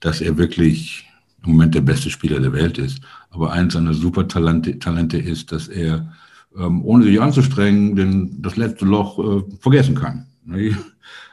dass 0.00 0.20
er 0.20 0.36
wirklich 0.36 1.08
im 1.44 1.52
Moment 1.52 1.74
der 1.74 1.82
beste 1.82 2.10
Spieler 2.10 2.40
der 2.40 2.52
Welt 2.52 2.78
ist. 2.78 3.00
Aber 3.30 3.52
eins 3.52 3.74
seiner 3.74 3.94
super 3.94 4.26
Talente, 4.26 4.78
Talente 4.78 5.18
ist, 5.18 5.52
dass 5.52 5.68
er, 5.68 6.12
ähm, 6.56 6.84
ohne 6.84 7.04
sich 7.04 7.20
anzustrengen, 7.20 7.96
den, 7.96 8.42
das 8.42 8.56
letzte 8.56 8.86
Loch 8.86 9.18
äh, 9.18 9.42
vergessen 9.60 9.94
kann. 9.94 10.26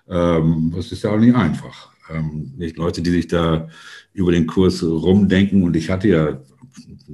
Ähm, 0.09 0.71
das 0.75 0.91
ist 0.91 1.03
ja 1.03 1.11
auch 1.11 1.19
nicht 1.19 1.35
einfach. 1.35 1.91
Ähm, 2.13 2.53
nicht 2.57 2.77
Leute, 2.77 3.01
die 3.01 3.11
sich 3.11 3.27
da 3.27 3.67
über 4.13 4.31
den 4.31 4.47
Kurs 4.47 4.83
rumdenken. 4.83 5.63
Und 5.63 5.75
ich 5.75 5.89
hatte 5.89 6.07
ja 6.07 6.41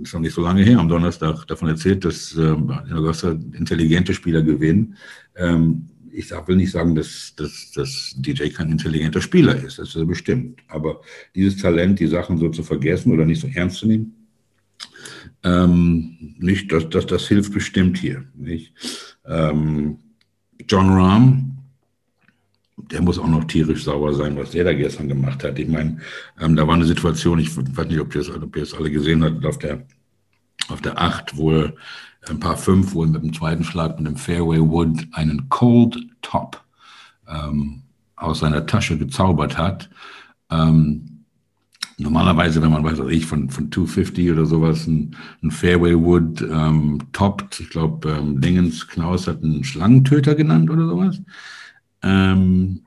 schon 0.03 0.21
nicht 0.21 0.33
so 0.33 0.41
lange 0.41 0.63
her 0.63 0.79
am 0.79 0.89
Donnerstag 0.89 1.45
davon 1.47 1.69
erzählt, 1.69 2.05
dass 2.05 2.35
ähm, 2.35 2.71
intelligente 3.53 4.13
Spieler 4.13 4.41
gewinnen. 4.41 4.95
Ähm, 5.35 5.89
ich 6.11 6.31
will 6.31 6.55
nicht 6.55 6.71
sagen, 6.71 6.95
dass, 6.95 7.33
dass, 7.35 7.71
dass 7.75 8.15
DJ 8.17 8.49
kein 8.49 8.71
intelligenter 8.71 9.21
Spieler 9.21 9.55
ist, 9.55 9.77
das 9.77 9.95
ist 9.95 10.07
bestimmt. 10.07 10.61
Aber 10.67 11.01
dieses 11.35 11.57
Talent, 11.57 11.99
die 11.99 12.07
Sachen 12.07 12.37
so 12.39 12.49
zu 12.49 12.63
vergessen 12.63 13.11
oder 13.11 13.23
nicht 13.23 13.41
so 13.41 13.47
ernst 13.47 13.77
zu 13.77 13.87
nehmen, 13.87 14.15
ähm, 15.43 16.35
nicht, 16.39 16.71
das, 16.71 16.89
das, 16.89 17.05
das 17.05 17.27
hilft 17.27 17.53
bestimmt 17.53 17.97
hier. 17.97 18.25
Nicht? 18.35 18.73
Ähm, 19.25 19.99
John 20.67 20.89
Rahm, 20.89 21.56
der 22.77 23.01
muss 23.01 23.17
auch 23.17 23.27
noch 23.27 23.45
tierisch 23.45 23.83
sauer 23.83 24.13
sein, 24.13 24.37
was 24.37 24.51
der 24.51 24.63
da 24.63 24.73
gestern 24.73 25.07
gemacht 25.07 25.43
hat. 25.43 25.57
Ich 25.57 25.67
meine, 25.67 25.97
ähm, 26.39 26.55
da 26.55 26.67
war 26.67 26.75
eine 26.75 26.85
Situation, 26.85 27.39
ich 27.39 27.55
weiß 27.57 27.87
nicht, 27.87 27.99
ob 27.99 28.13
ihr 28.13 28.21
es, 28.21 28.29
ob 28.29 28.55
ihr 28.55 28.63
es 28.63 28.73
alle 28.73 28.91
gesehen 28.91 29.23
habt, 29.23 29.45
auf 29.45 29.57
der, 29.57 29.83
auf 30.69 30.81
der 30.81 30.99
8, 30.99 31.35
wo 31.37 31.51
er 31.51 31.73
ein 32.29 32.39
paar 32.39 32.57
fünf, 32.57 32.93
wo 32.93 33.03
er 33.03 33.09
mit 33.09 33.23
dem 33.23 33.33
zweiten 33.33 33.63
Schlag 33.63 33.97
mit 33.97 34.07
dem 34.07 34.15
Fairway 34.17 34.59
Wood 34.59 35.07
einen 35.13 35.49
Cold 35.49 35.97
Top 36.21 36.63
ähm, 37.27 37.81
aus 38.15 38.39
seiner 38.39 38.65
Tasche 38.65 38.97
gezaubert 38.97 39.57
hat. 39.57 39.89
Ähm, 40.51 41.23
normalerweise, 41.97 42.61
wenn 42.61 42.71
man, 42.71 42.83
weiß 42.83 42.99
ich, 43.09 43.25
von, 43.25 43.49
von 43.49 43.71
250 43.71 44.31
oder 44.31 44.45
sowas 44.45 44.85
ein, 44.85 45.15
ein 45.41 45.51
Fairway 45.51 45.95
Wood 45.95 46.41
ähm, 46.41 46.99
toppt, 47.11 47.59
ich 47.59 47.69
glaube, 47.69 48.09
ähm, 48.11 48.39
Dingens 48.39 48.87
Knaus 48.87 49.27
hat 49.27 49.43
einen 49.43 49.63
Schlangentöter 49.63 50.35
genannt 50.35 50.69
oder 50.69 50.87
sowas. 50.87 51.19
Ähm, 52.03 52.81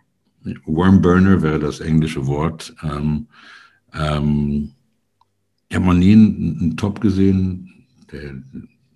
Wormburner 0.64 1.42
wäre 1.42 1.58
das 1.58 1.80
englische 1.80 2.26
Wort. 2.26 2.74
Ähm, 2.82 3.26
ähm, 3.92 4.72
ich 5.68 5.76
habe 5.76 5.86
noch 5.86 5.94
nie 5.94 6.12
einen, 6.12 6.58
einen 6.60 6.76
Top 6.76 7.00
gesehen, 7.00 7.86
der 8.10 8.34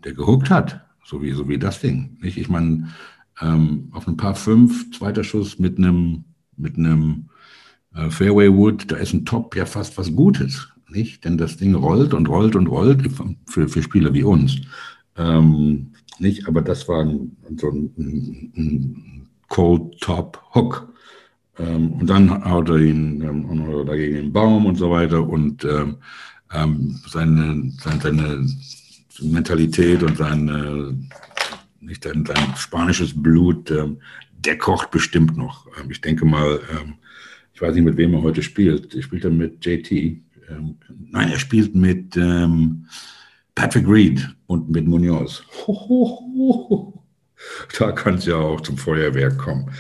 der 0.05 0.13
gehuckt 0.13 0.51
hat, 0.51 0.81
so 1.05 1.23
wie, 1.23 1.33
so 1.33 1.49
wie 1.49 1.59
das 1.59 1.81
Ding. 1.81 2.17
Nicht? 2.21 2.37
Ich 2.37 2.49
meine, 2.49 2.89
ähm, 3.41 3.89
auf 3.93 4.07
ein 4.07 4.17
paar 4.17 4.35
fünf, 4.35 4.91
zweiter 4.97 5.25
Schuss 5.25 5.59
mit 5.59 5.79
einem 5.79 6.25
mit 6.57 6.79
äh, 6.79 8.11
Fairway 8.11 8.53
Wood, 8.53 8.91
da 8.91 8.97
ist 8.97 9.13
ein 9.13 9.25
Top 9.25 9.57
ja 9.57 9.67
fast 9.67 9.99
was 9.99 10.15
Gutes, 10.15 10.69
nicht? 10.89 11.25
Denn 11.25 11.37
das 11.37 11.57
Ding 11.57 11.75
rollt 11.75 12.15
und 12.15 12.29
rollt 12.29 12.55
und 12.55 12.69
rollt 12.69 13.11
für, 13.47 13.69
für 13.69 13.83
Spieler 13.83 14.15
wie 14.15 14.23
uns. 14.23 14.61
Ähm, 15.17 15.93
nicht, 16.21 16.47
aber 16.47 16.63
das 16.63 16.89
war 16.89 17.01
ein, 17.01 17.37
so 17.57 17.71
ein, 17.71 17.91
ein 18.57 19.27
Cold 19.55 20.01
Top 20.01 20.43
Hook. 20.53 20.93
Ähm, 21.61 21.93
und 21.93 22.11
dann 22.11 22.45
haut 22.45 22.69
er 22.71 22.79
ihn 22.79 23.23
ähm, 23.23 23.87
dagegen 23.87 24.17
den 24.17 24.33
Baum 24.33 24.67
und 24.67 24.75
so 24.75 24.91
weiter 24.91 25.23
und 25.23 25.65
ähm, 25.65 25.99
ähm 26.53 27.01
seine, 27.07 27.73
seine, 27.79 28.01
seine 28.01 28.47
Mentalität 29.23 30.03
und 30.03 30.17
sein, 30.17 30.49
äh, 30.49 31.85
nicht 31.85 32.03
sein, 32.03 32.27
sein 32.27 32.57
spanisches 32.57 33.15
Blut, 33.15 33.71
ähm, 33.71 33.99
der 34.33 34.59
kocht 34.59 34.91
bestimmt 34.91 35.37
noch. 35.37 35.69
Ähm, 35.79 35.89
ich 35.89 36.01
denke 36.01 36.25
mal, 36.25 36.59
ich 37.53 37.63
weiß 37.63 37.77
nicht, 37.77 37.85
mit 37.85 37.97
wem 37.97 38.15
er 38.15 38.23
heute 38.23 38.43
spielt. 38.43 38.93
Spielt 39.01 39.25
er 39.25 39.31
mit 39.31 39.65
JT. 39.65 40.21
Nein, 41.13 41.31
er 41.31 41.39
spielt 41.39 41.77
mit 41.77 42.19
Patrick 43.55 43.87
Reed 43.87 44.29
und 44.49 44.69
mit 44.71 44.89
Munoz. 44.89 45.45
Da 47.79 47.93
kann 47.93 48.15
es 48.15 48.27
ja 48.27 48.37
auch 48.37 48.61
zum 48.61 48.77
Feuerwerk 48.77 49.39
kommen. 49.39 49.71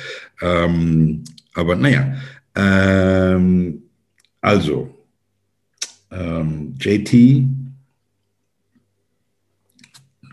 Ähm, 0.40 1.25
aber 1.54 1.76
naja, 1.76 2.14
also, 4.40 4.94
JT 6.78 7.11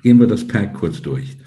gehen 0.02 0.20
wir 0.20 0.28
das 0.28 0.48
Pack 0.48 0.74
kurz 0.74 1.02
durch. 1.02 1.38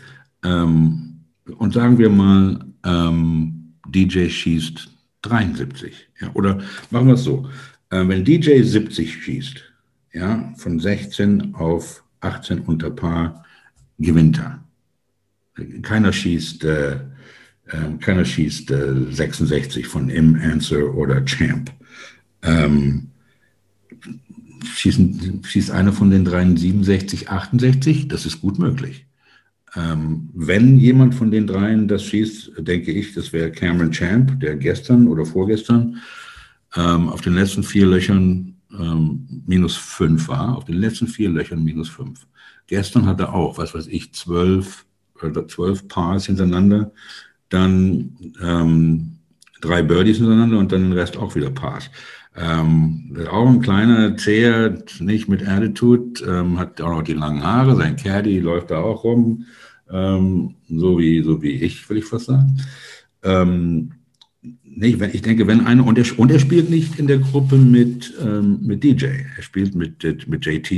Ähm, 0.43 1.21
und 1.59 1.75
sagen 1.75 1.99
wir 1.99 2.11
mal, 2.11 2.65
ähm, 2.85 3.75
DJ 3.89 4.29
schießt 4.29 4.89
73. 5.23 6.09
Ja, 6.21 6.31
oder 6.35 6.61
machen 6.91 7.07
wir 7.07 7.15
es 7.15 7.25
so. 7.25 7.49
Äh, 7.91 8.07
wenn 8.09 8.25
DJ 8.25 8.63
70 8.63 9.23
schießt, 9.23 9.63
ja, 10.13 10.53
von 10.57 10.79
16 10.79 11.55
auf 11.55 12.05
18 12.21 12.61
unter 12.61 12.91
Paar, 12.91 13.45
gewinnt 13.99 14.39
er. 14.39 14.64
Keiner 15.83 16.13
schießt, 16.13 16.65
äh, 16.65 16.95
äh, 17.67 17.99
keiner 18.01 18.25
schießt 18.25 18.71
äh, 18.71 18.95
66 19.11 19.87
von 19.87 20.09
Im, 20.09 20.35
Answer 20.37 20.95
oder 20.95 21.25
Champ. 21.25 21.73
Ähm, 22.43 23.11
schießen, 24.65 25.43
schießt 25.45 25.71
einer 25.71 25.93
von 25.93 26.11
den 26.11 26.25
dreien 26.25 26.57
67, 26.57 27.31
68, 27.31 28.09
das 28.09 28.27
ist 28.27 28.41
gut 28.41 28.59
möglich. 28.59 29.07
Ähm, 29.77 30.31
wenn 30.35 30.79
jemand 30.79 31.15
von 31.15 31.31
den 31.31 31.47
dreien 31.47 31.89
das 31.89 32.05
schießt, 32.05 32.53
denke 32.59 32.93
ich, 32.93 33.15
das 33.15 33.33
wäre 33.33 33.51
Cameron 33.51 33.91
Champ, 33.91 34.39
der 34.41 34.57
gestern 34.57 35.09
oder 35.09 35.25
vorgestern 35.25 35.97
ähm, 36.77 37.09
auf 37.09 37.21
den 37.23 37.35
letzten 37.35 37.63
vier 37.63 37.87
Löchern 37.87 38.57
ähm, 38.73 39.43
minus 39.47 39.77
fünf 39.77 40.29
war, 40.29 40.57
auf 40.57 40.65
den 40.65 40.77
letzten 40.77 41.09
vier 41.09 41.29
Löchern 41.29 41.65
minus 41.65 41.89
fünf. 41.89 42.27
Gestern 42.67 43.07
hat 43.07 43.21
er 43.21 43.35
auch, 43.35 43.59
was 43.59 43.75
weiß 43.75 43.89
ich, 43.89 44.15
zwölf, 44.15 44.87
oder 45.31 45.49
zwölf 45.49 45.87
Pars 45.89 46.27
hintereinander, 46.27 46.93
dann 47.49 48.17
ähm, 48.43 49.13
drei 49.61 49.83
Birdies 49.83 50.19
hintereinander 50.19 50.59
und 50.59 50.73
dann 50.73 50.83
den 50.83 50.93
Rest 50.93 51.17
auch 51.17 51.35
wieder 51.35 51.51
Pars. 51.51 51.91
Ähm, 52.37 53.17
auch 53.31 53.49
ein 53.49 53.61
kleiner 53.61 54.17
Zäher, 54.17 54.83
nicht 54.99 55.29
mit 55.29 55.47
Attitude, 55.47 56.25
ähm, 56.27 56.59
hat 56.59 56.81
auch 56.81 56.91
noch 56.91 57.03
die 57.03 57.13
langen 57.13 57.45
Haare, 57.45 57.77
sein 57.77 57.97
Caddy 57.97 58.41
läuft 58.41 58.73
da 58.73 58.79
auch 58.79 59.05
rum, 59.05 59.45
ähm, 59.91 60.57
so, 60.69 60.99
wie, 60.99 61.23
so 61.23 61.43
wie 61.43 61.53
ich, 61.53 61.89
will 61.89 61.99
ich 61.99 62.05
fast 62.05 62.27
sagen. 62.27 62.57
Ähm, 63.23 63.93
nicht, 64.65 64.99
wenn, 64.99 65.15
ich 65.15 65.23
denke, 65.23 65.47
wenn 65.47 65.67
einer, 65.67 65.87
und 65.87 65.97
er, 65.97 66.19
und 66.19 66.31
er 66.31 66.41
spielt 66.41 66.71
nicht 66.71 66.99
in 66.99 67.07
der 67.07 67.19
Gruppe 67.19 67.57
mit, 67.57 68.13
ähm, 68.21 68.59
mit 68.63 68.83
DJ, 68.83 69.07
er 69.37 69.43
spielt 69.43 69.75
mit, 69.75 70.03
mit 70.27 70.45
JT. 70.45 70.73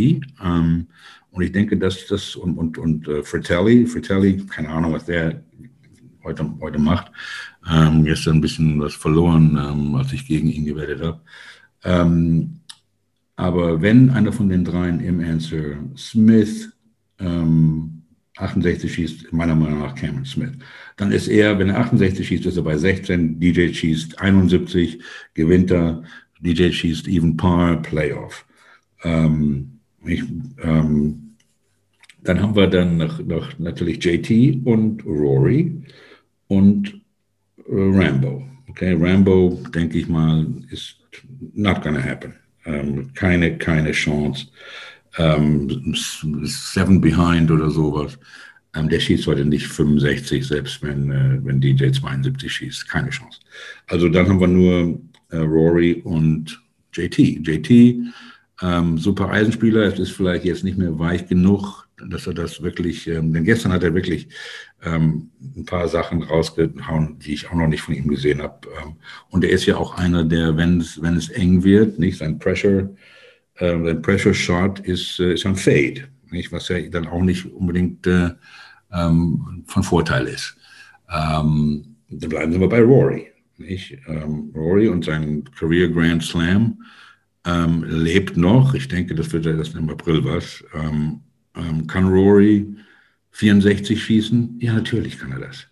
Ähm, 0.44 0.86
und 1.36 1.42
ich 1.42 1.52
denke, 1.52 1.76
dass 1.76 2.06
das, 2.06 2.34
und, 2.34 2.56
und, 2.56 2.78
und 2.78 3.06
uh, 3.08 3.22
Fratelli, 3.22 3.86
Fratelli, 3.86 4.38
keine 4.46 4.70
Ahnung, 4.70 4.94
was 4.94 5.04
der 5.04 5.42
heute, 6.24 6.50
heute 6.60 6.78
macht, 6.78 7.12
ähm, 7.70 8.04
gestern 8.04 8.36
ein 8.36 8.40
bisschen 8.40 8.80
was 8.80 8.94
verloren, 8.94 9.58
ähm, 9.62 9.94
als 9.96 10.12
ich 10.14 10.26
gegen 10.26 10.48
ihn 10.48 10.64
gewettet 10.64 11.02
habe. 11.02 11.20
Ähm, 11.84 12.60
aber 13.36 13.82
wenn 13.82 14.08
einer 14.10 14.32
von 14.32 14.48
den 14.48 14.64
dreien 14.64 15.00
im 15.00 15.20
Answer, 15.20 15.76
Smith, 15.94 16.72
ähm, 17.18 18.02
68 18.38 18.92
schießt, 18.92 19.32
meiner 19.32 19.54
Meinung 19.54 19.80
nach 19.80 19.94
Cameron 19.94 20.24
Smith. 20.24 20.52
Dann 20.96 21.12
ist 21.12 21.28
er, 21.28 21.58
wenn 21.58 21.70
er 21.70 21.78
68 21.78 22.26
schießt, 22.26 22.46
ist 22.46 22.56
er 22.56 22.62
bei 22.62 22.76
16, 22.76 23.40
DJ 23.40 23.72
schießt 23.72 24.18
71, 24.20 25.02
gewinnt 25.34 25.70
er, 25.70 26.02
DJ 26.40 26.70
schießt 26.70 27.08
even 27.08 27.36
par, 27.36 27.80
Playoff. 27.82 28.46
Ähm, 29.04 29.80
ich, 30.04 30.22
ähm, 30.62 31.25
dann 32.28 32.42
haben 32.42 32.56
wir 32.56 32.66
dann 32.66 32.96
noch, 32.98 33.24
noch, 33.24 33.58
natürlich 33.58 34.04
JT 34.04 34.66
und 34.66 35.04
Rory 35.04 35.82
und 36.48 37.00
äh, 37.58 37.72
Rambo. 37.72 38.46
Okay, 38.68 38.96
Rambo, 38.98 39.60
denke 39.74 39.98
ich 39.98 40.08
mal, 40.08 40.46
ist 40.70 40.96
not 41.54 41.82
gonna 41.82 42.02
happen. 42.02 42.34
Ähm, 42.64 43.12
keine, 43.14 43.56
keine 43.58 43.92
Chance 43.92 44.46
ähm, 45.18 45.94
Seven 46.44 47.00
Behind 47.00 47.50
oder 47.50 47.70
sowas. 47.70 48.18
Ähm, 48.74 48.88
der 48.88 49.00
schießt 49.00 49.26
heute 49.26 49.44
nicht 49.44 49.66
65, 49.66 50.46
selbst 50.46 50.82
wenn, 50.82 51.10
äh, 51.10 51.38
wenn 51.42 51.60
DJ 51.60 51.90
72 51.90 52.52
schießt. 52.52 52.88
Keine 52.88 53.10
Chance. 53.10 53.40
Also 53.86 54.08
dann 54.08 54.28
haben 54.28 54.40
wir 54.40 54.48
nur 54.48 55.00
äh, 55.30 55.38
Rory 55.38 56.02
und 56.04 56.60
JT. 56.92 57.46
JT, 57.46 57.70
ähm, 58.62 58.98
super 58.98 59.30
Eisenspieler, 59.30 59.82
es 59.82 59.98
ist 59.98 60.12
vielleicht 60.12 60.44
jetzt 60.44 60.64
nicht 60.64 60.78
mehr 60.78 60.98
weich 60.98 61.26
genug, 61.26 61.85
dass 62.10 62.26
er 62.26 62.34
das 62.34 62.62
wirklich, 62.62 63.06
ähm, 63.08 63.32
denn 63.32 63.44
gestern 63.44 63.72
hat 63.72 63.82
er 63.82 63.94
wirklich 63.94 64.28
ähm, 64.84 65.30
ein 65.56 65.64
paar 65.64 65.88
Sachen 65.88 66.22
rausgehauen, 66.22 67.18
die 67.18 67.34
ich 67.34 67.48
auch 67.48 67.54
noch 67.54 67.68
nicht 67.68 67.82
von 67.82 67.94
ihm 67.94 68.08
gesehen 68.08 68.42
habe. 68.42 68.68
Ähm, 68.82 68.96
und 69.30 69.44
er 69.44 69.50
ist 69.50 69.66
ja 69.66 69.76
auch 69.76 69.96
einer, 69.96 70.24
der, 70.24 70.56
wenn 70.56 70.80
es, 70.80 71.00
wenn 71.00 71.16
es 71.16 71.28
eng 71.30 71.64
wird, 71.64 71.98
nicht 71.98 72.18
sein 72.18 72.38
Pressure, 72.38 72.94
ähm, 73.58 73.86
ein 73.86 74.02
Pressure 74.02 74.34
Shot 74.34 74.80
ist, 74.80 75.18
äh, 75.20 75.34
ist 75.34 75.46
ein 75.46 75.56
Fade, 75.56 76.08
nicht? 76.30 76.52
was 76.52 76.68
ja 76.68 76.80
dann 76.88 77.06
auch 77.06 77.22
nicht 77.22 77.46
unbedingt 77.46 78.06
äh, 78.06 78.30
ähm, 78.92 79.64
von 79.66 79.82
Vorteil 79.82 80.26
ist. 80.26 80.56
Ähm, 81.10 81.96
dann 82.10 82.30
bleiben 82.30 82.60
wir 82.60 82.68
bei 82.68 82.82
Rory. 82.82 83.28
Nicht? 83.58 83.98
Ähm, 84.06 84.52
Rory 84.54 84.88
und 84.88 85.04
sein 85.04 85.44
Career 85.58 85.88
Grand 85.88 86.22
Slam 86.22 86.82
ähm, 87.46 87.84
lebt 87.84 88.36
noch. 88.36 88.74
Ich 88.74 88.88
denke, 88.88 89.14
das 89.14 89.32
wird 89.32 89.46
ja 89.46 89.56
erst 89.56 89.74
im 89.74 89.88
April 89.88 90.24
was. 90.24 90.62
Ähm, 90.74 91.20
kann 91.86 92.08
Rory 92.08 92.66
64 93.32 94.02
schießen? 94.02 94.58
Ja, 94.60 94.74
natürlich 94.74 95.18
kann 95.18 95.32
er 95.32 95.40
das. 95.40 95.66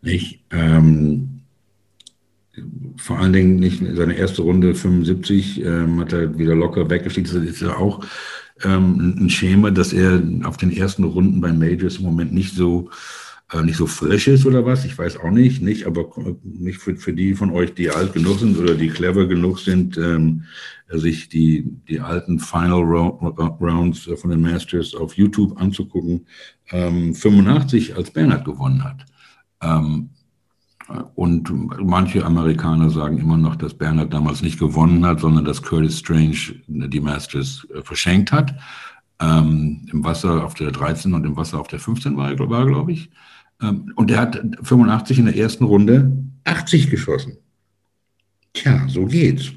nicht? 0.00 0.40
vor 2.96 3.18
allen 3.18 3.32
Dingen 3.32 3.56
nicht 3.56 3.82
seine 3.94 4.14
erste 4.14 4.42
Runde 4.42 4.74
75 4.74 5.64
ähm, 5.64 6.00
hat 6.00 6.12
er 6.12 6.38
wieder 6.38 6.54
locker 6.54 6.88
weggeschickt. 6.90 7.28
Das 7.28 7.42
ist 7.42 7.60
ja 7.60 7.76
auch 7.76 8.04
ähm, 8.64 9.16
ein 9.18 9.30
Schema, 9.30 9.70
dass 9.70 9.92
er 9.92 10.20
auf 10.44 10.56
den 10.56 10.76
ersten 10.76 11.04
Runden 11.04 11.40
bei 11.40 11.52
Majors 11.52 11.96
im 11.96 12.04
Moment 12.04 12.32
nicht 12.32 12.54
so 12.54 12.90
äh, 13.52 13.62
nicht 13.62 13.76
so 13.76 13.86
frisch 13.86 14.28
ist 14.28 14.44
oder 14.46 14.64
was. 14.66 14.84
Ich 14.84 14.96
weiß 14.98 15.18
auch 15.18 15.30
nicht, 15.30 15.62
nicht, 15.62 15.86
aber 15.86 16.06
nicht 16.42 16.78
für, 16.78 16.96
für 16.96 17.12
die 17.12 17.34
von 17.34 17.50
euch, 17.50 17.74
die 17.74 17.90
alt 17.90 18.12
genug 18.12 18.38
sind 18.40 18.58
oder 18.58 18.74
die 18.74 18.88
clever 18.88 19.26
genug 19.26 19.58
sind, 19.58 19.96
ähm, 19.96 20.44
sich 20.88 21.28
die, 21.28 21.64
die 21.88 22.00
alten 22.00 22.38
Final 22.38 22.82
Rounds 22.82 24.08
von 24.16 24.30
den 24.30 24.42
Masters 24.42 24.94
auf 24.94 25.16
YouTube 25.16 25.60
anzugucken. 25.60 26.26
Ähm, 26.70 27.14
85 27.14 27.96
als 27.96 28.10
Bernhard 28.10 28.44
gewonnen 28.44 28.84
hat. 28.84 29.06
Ähm, 29.62 30.10
und 31.14 31.52
manche 31.84 32.24
Amerikaner 32.24 32.88
sagen 32.88 33.18
immer 33.18 33.36
noch, 33.36 33.56
dass 33.56 33.74
Bernhard 33.74 34.12
damals 34.12 34.40
nicht 34.40 34.58
gewonnen 34.58 35.04
hat, 35.04 35.20
sondern 35.20 35.44
dass 35.44 35.62
Curtis 35.62 35.98
Strange 35.98 36.36
die 36.66 37.00
Masters 37.00 37.66
äh, 37.74 37.82
verschenkt 37.82 38.32
hat. 38.32 38.54
Ähm, 39.20 39.86
Im 39.92 40.04
Wasser 40.04 40.44
auf 40.44 40.54
der 40.54 40.70
13 40.70 41.12
und 41.12 41.26
im 41.26 41.36
Wasser 41.36 41.58
auf 41.58 41.68
der 41.68 41.80
15 41.80 42.16
war, 42.16 42.38
war 42.38 42.66
glaube 42.66 42.92
ich. 42.92 43.10
Ähm, 43.62 43.92
und 43.96 44.10
er 44.10 44.20
hat 44.20 44.40
85 44.62 45.18
in 45.18 45.26
der 45.26 45.36
ersten 45.36 45.64
Runde 45.64 46.12
80 46.44 46.90
geschossen. 46.90 47.36
Tja, 48.52 48.86
so 48.88 49.06
geht's. 49.06 49.52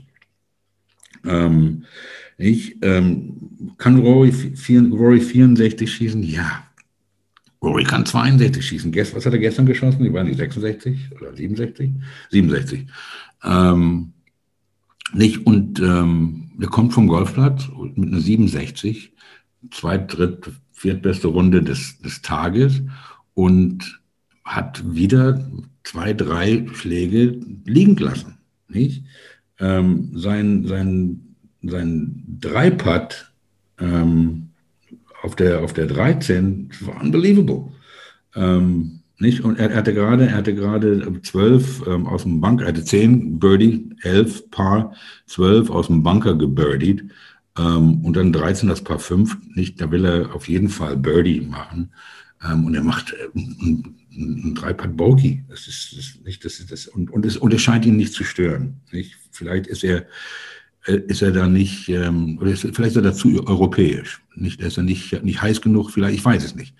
Ähm, 1.25 1.85
ich, 2.37 2.77
ähm, 2.81 3.73
kann 3.77 3.99
Rory, 3.99 4.33
Rory 4.91 5.21
64 5.21 5.91
schießen? 5.91 6.23
Ja. 6.23 6.63
Rory 7.61 7.83
kann 7.83 8.05
62 8.05 8.65
schießen. 8.65 8.95
Was 8.95 9.25
hat 9.25 9.33
er 9.33 9.39
gestern 9.39 9.67
geschossen? 9.67 10.03
Die 10.03 10.13
waren 10.13 10.25
die 10.25 10.33
66 10.33 11.11
oder 11.15 11.35
67? 11.35 11.91
67. 12.31 12.87
Ähm, 13.43 14.13
nicht, 15.13 15.45
und 15.45 15.79
ähm, 15.79 16.51
er 16.59 16.67
kommt 16.67 16.93
vom 16.93 17.07
Golfplatz 17.07 17.69
mit 17.95 18.07
einer 18.09 18.21
67, 18.21 19.13
zweit, 19.71 20.17
dritt, 20.17 20.49
viertbeste 20.71 21.27
Runde 21.27 21.61
des, 21.61 21.99
des 21.99 22.21
Tages 22.21 22.81
und 23.33 24.01
hat 24.43 24.83
wieder 24.95 25.45
zwei, 25.83 26.13
drei 26.13 26.67
Schläge 26.73 27.39
liegen 27.65 27.95
gelassen. 27.95 28.37
Nicht? 28.67 29.03
Ähm, 29.59 30.11
sein, 30.15 30.65
sein, 30.65 31.35
sein 31.61 32.23
Dreipad 32.39 33.31
ähm, 33.79 34.49
auf 35.21 35.35
der, 35.35 35.61
auf 35.63 35.73
der 35.73 35.87
13 35.87 36.69
war 36.81 37.01
unbelievable. 37.01 37.71
Ähm, 38.35 39.01
nicht? 39.19 39.41
Und 39.41 39.59
er, 39.59 39.75
hatte 39.75 39.93
gerade, 39.93 40.27
er 40.27 40.35
hatte 40.37 40.55
gerade 40.55 41.21
12 41.21 41.87
ähm, 41.87 42.07
aus 42.07 42.23
dem 42.23 42.41
Bunker, 42.41 42.65
er 42.65 42.69
hatte 42.69 42.83
10 42.83 43.39
Birdie, 43.39 43.89
11 44.01 44.49
Paar, 44.49 44.95
12 45.27 45.69
aus 45.69 45.87
dem 45.87 46.01
Bunker 46.01 46.35
gebirdied 46.35 47.11
ähm, 47.57 48.03
und 48.03 48.15
dann 48.15 48.33
13 48.33 48.67
das 48.67 48.83
Paar 48.83 48.99
5. 48.99 49.37
Nicht, 49.55 49.79
da 49.79 49.91
will 49.91 50.05
er 50.05 50.33
auf 50.33 50.49
jeden 50.49 50.69
Fall 50.69 50.97
Birdie 50.97 51.41
machen. 51.41 51.91
Ähm, 52.43 52.65
und 52.65 52.75
er 52.75 52.84
macht 52.84 53.13
äh, 53.13 53.39
ein, 53.39 53.95
ein 54.12 54.56
Dreipad 54.56 54.97
Bogey. 54.97 55.43
Das 55.49 55.67
ist, 55.67 55.95
das 55.97 56.23
nicht, 56.25 56.43
das 56.43 56.60
ist 56.60 56.71
das, 56.71 56.88
und, 56.88 57.12
und, 57.12 57.25
es, 57.25 57.38
und 57.38 57.54
es 57.54 57.62
scheint 57.62 57.86
ihn 57.86 57.97
nicht 57.97 58.13
zu 58.13 58.23
stören. 58.23 58.82
Nicht? 58.91 59.17
Vielleicht 59.32 59.67
ist 59.67 59.84
er 59.84 60.06
äh, 60.86 60.99
ist 61.08 61.21
er 61.21 61.32
da 61.32 61.47
nicht, 61.47 61.89
ähm, 61.89 62.39
oder 62.39 62.51
ist, 62.51 62.62
vielleicht 62.62 62.91
ist 62.91 62.95
er 62.95 63.04
dazu 63.04 63.45
europäisch. 63.47 64.21
Nicht, 64.36 64.62
ist 64.62 64.77
er 64.77 64.84
nicht, 64.84 65.23
nicht 65.23 65.41
heiß 65.41 65.62
genug, 65.62 65.91
vielleicht, 65.91 66.15
ich 66.15 66.25
weiß 66.25 66.43
es 66.43 66.56
nicht. 66.56 66.73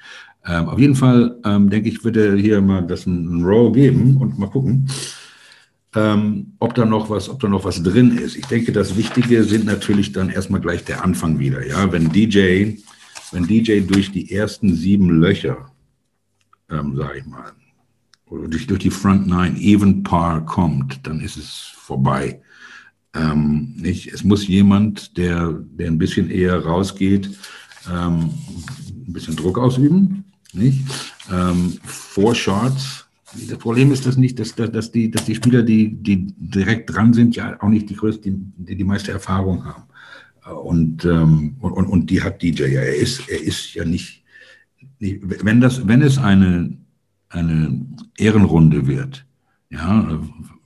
Ähm, 0.46 0.70
auf 0.70 0.80
jeden 0.80 0.96
Fall 0.96 1.38
ähm, 1.46 1.70
denke 1.70 1.90
ich, 1.90 2.04
wird 2.04 2.18
er 2.18 2.36
hier 2.36 2.62
mal 2.62 2.82
das 2.82 3.06
ein, 3.06 3.26
ein 3.28 3.44
Row 3.44 3.72
geben 3.72 4.18
und 4.18 4.40
mal 4.40 4.50
gucken, 4.50 4.90
ähm, 5.94 6.54
ob 6.60 6.74
da 6.74 6.86
noch 6.86 7.10
was, 7.10 7.30
ob 7.30 7.40
da 7.42 7.48
noch 7.48 7.64
was 7.64 7.84
drin 7.84 8.18
ist. 8.18 8.36
Ich 8.36 8.46
denke, 8.48 8.72
das 8.72 8.98
Wichtige 8.98 9.44
sind 9.44 9.66
natürlich 9.66 10.14
dann 10.14 10.30
erstmal 10.30 10.62
gleich 10.62 10.84
der 10.84 11.04
Anfang 11.04 11.38
wieder. 11.38 11.66
Ja, 11.68 11.92
wenn 11.92 12.12
DJ, 12.12 12.78
wenn 13.32 13.48
DJ 13.48 13.82
durch 13.82 14.12
die 14.12 14.32
ersten 14.32 14.76
sieben 14.76 15.10
Löcher, 15.10 15.72
ähm, 16.70 16.96
sage 16.96 17.20
ich 17.20 17.26
mal, 17.26 17.52
oder 18.30 18.48
durch, 18.48 18.68
durch 18.68 18.80
die 18.80 18.92
Front 18.92 19.28
Nine 19.28 19.60
Even 19.60 20.04
Par 20.04 20.46
kommt, 20.46 21.06
dann 21.06 21.20
ist 21.20 21.38
es 21.38 21.74
vorbei. 21.76 22.42
Ähm, 23.14 23.74
nicht? 23.78 24.08
Es 24.08 24.24
muss 24.24 24.48
jemand, 24.48 25.18
der, 25.18 25.52
der 25.52 25.88
ein 25.88 25.98
bisschen 25.98 26.30
eher 26.30 26.64
rausgeht, 26.64 27.30
ähm, 27.92 28.32
ein 29.08 29.14
bisschen 29.14 29.36
Druck 29.36 29.58
ausüben, 29.58 30.24
nicht? 30.54 30.82
Ähm, 31.32 31.78
Four 31.84 32.36
Shots. 32.36 33.06
Das 33.50 33.58
Problem 33.58 33.92
ist 33.92 34.06
das 34.06 34.18
nicht, 34.18 34.40
dass, 34.40 34.56
dass, 34.56 34.92
die, 34.92 35.10
dass 35.10 35.26
die 35.26 35.36
Spieler, 35.36 35.64
die, 35.64 35.94
die 35.96 36.28
direkt 36.38 36.94
dran 36.94 37.14
sind, 37.14 37.36
ja 37.36 37.62
auch 37.62 37.70
nicht 37.70 37.90
die 37.90 37.96
größte, 37.96 38.30
die, 38.30 38.76
die 38.76 38.84
meiste 38.84 39.12
Erfahrung 39.12 39.64
haben. 39.66 39.84
Und, 40.46 41.06
ähm, 41.06 41.56
und, 41.60 41.86
und, 41.88 42.10
die 42.10 42.24
hat 42.24 42.42
DJ. 42.42 42.64
Er 42.64 42.96
ist, 42.96 43.30
er 43.30 43.42
ist 43.42 43.76
ja 43.76 43.86
nicht, 43.86 44.24
nicht 45.00 45.22
wenn, 45.24 45.62
das, 45.62 45.88
wenn 45.88 46.02
es 46.02 46.18
eine, 46.18 46.78
eine 47.30 47.86
Ehrenrunde 48.18 48.88
wird, 48.88 49.26
ja, 49.70 50.20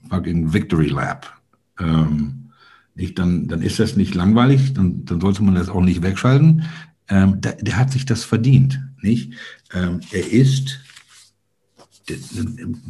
fucking 0.08 0.52
Victory 0.52 0.88
Lap, 0.88 1.26
ähm, 1.78 2.50
nicht, 2.94 3.18
dann, 3.18 3.48
dann 3.48 3.60
ist 3.60 3.78
das 3.78 3.96
nicht 3.96 4.14
langweilig, 4.14 4.72
dann, 4.72 5.04
dann 5.04 5.20
sollte 5.20 5.42
man 5.42 5.54
das 5.54 5.68
auch 5.68 5.82
nicht 5.82 6.02
wegschalten. 6.02 6.64
Ähm, 7.08 7.40
der, 7.42 7.52
der, 7.56 7.76
hat 7.76 7.92
sich 7.92 8.06
das 8.06 8.24
verdient, 8.24 8.80
nicht? 9.02 9.34
Ähm, 9.74 10.00
er 10.10 10.32
ist 10.32 10.80
der, 12.08 12.16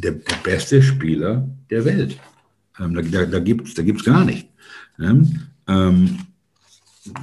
der, 0.01 0.13
der, 0.13 0.35
beste 0.43 0.81
Spieler 0.81 1.49
der 1.69 1.83
Welt. 1.83 2.17
Ähm, 2.79 2.95
da 2.95 3.01
da, 3.01 3.25
da 3.25 3.39
gibt 3.39 3.67
es 3.67 3.73
da 3.73 3.83
gibt's 3.83 4.05
gar 4.05 4.23
nicht. 4.23 4.47
Ähm, 4.99 5.41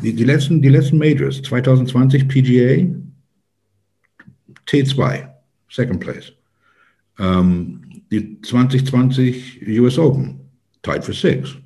die, 0.02 0.14
die, 0.14 0.24
letzten, 0.24 0.62
die 0.62 0.68
letzten 0.68 0.98
Majors, 0.98 1.42
2020 1.42 2.28
PGA, 2.28 2.86
T2, 4.66 5.28
Second 5.68 6.00
Place. 6.00 6.32
Ähm, 7.18 7.82
die 8.10 8.40
2020 8.42 9.66
US 9.80 9.98
Open, 9.98 10.40
tied 10.82 11.04
for 11.04 11.14
six. 11.14 11.56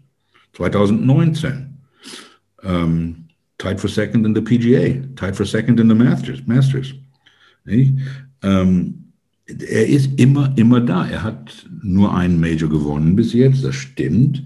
2019, 0.54 1.78
ähm, 2.64 3.28
tied 3.58 3.80
for 3.80 3.88
second 3.88 4.26
in 4.26 4.34
the 4.34 4.40
PGA, 4.40 5.00
tied 5.16 5.36
for 5.36 5.46
second 5.46 5.78
in 5.78 5.88
the 5.88 5.94
Masters. 5.94 6.42
Masters. 6.46 6.94
Ähm, 8.42 9.04
er 9.46 9.86
ist 9.88 10.18
immer, 10.18 10.52
immer 10.56 10.80
da. 10.80 11.06
Er 11.06 11.22
hat 11.22 11.66
nur 11.82 12.14
einen 12.14 12.40
Major 12.40 12.68
gewonnen 12.68 13.16
bis 13.16 13.32
jetzt, 13.32 13.64
das 13.64 13.74
stimmt. 13.74 14.44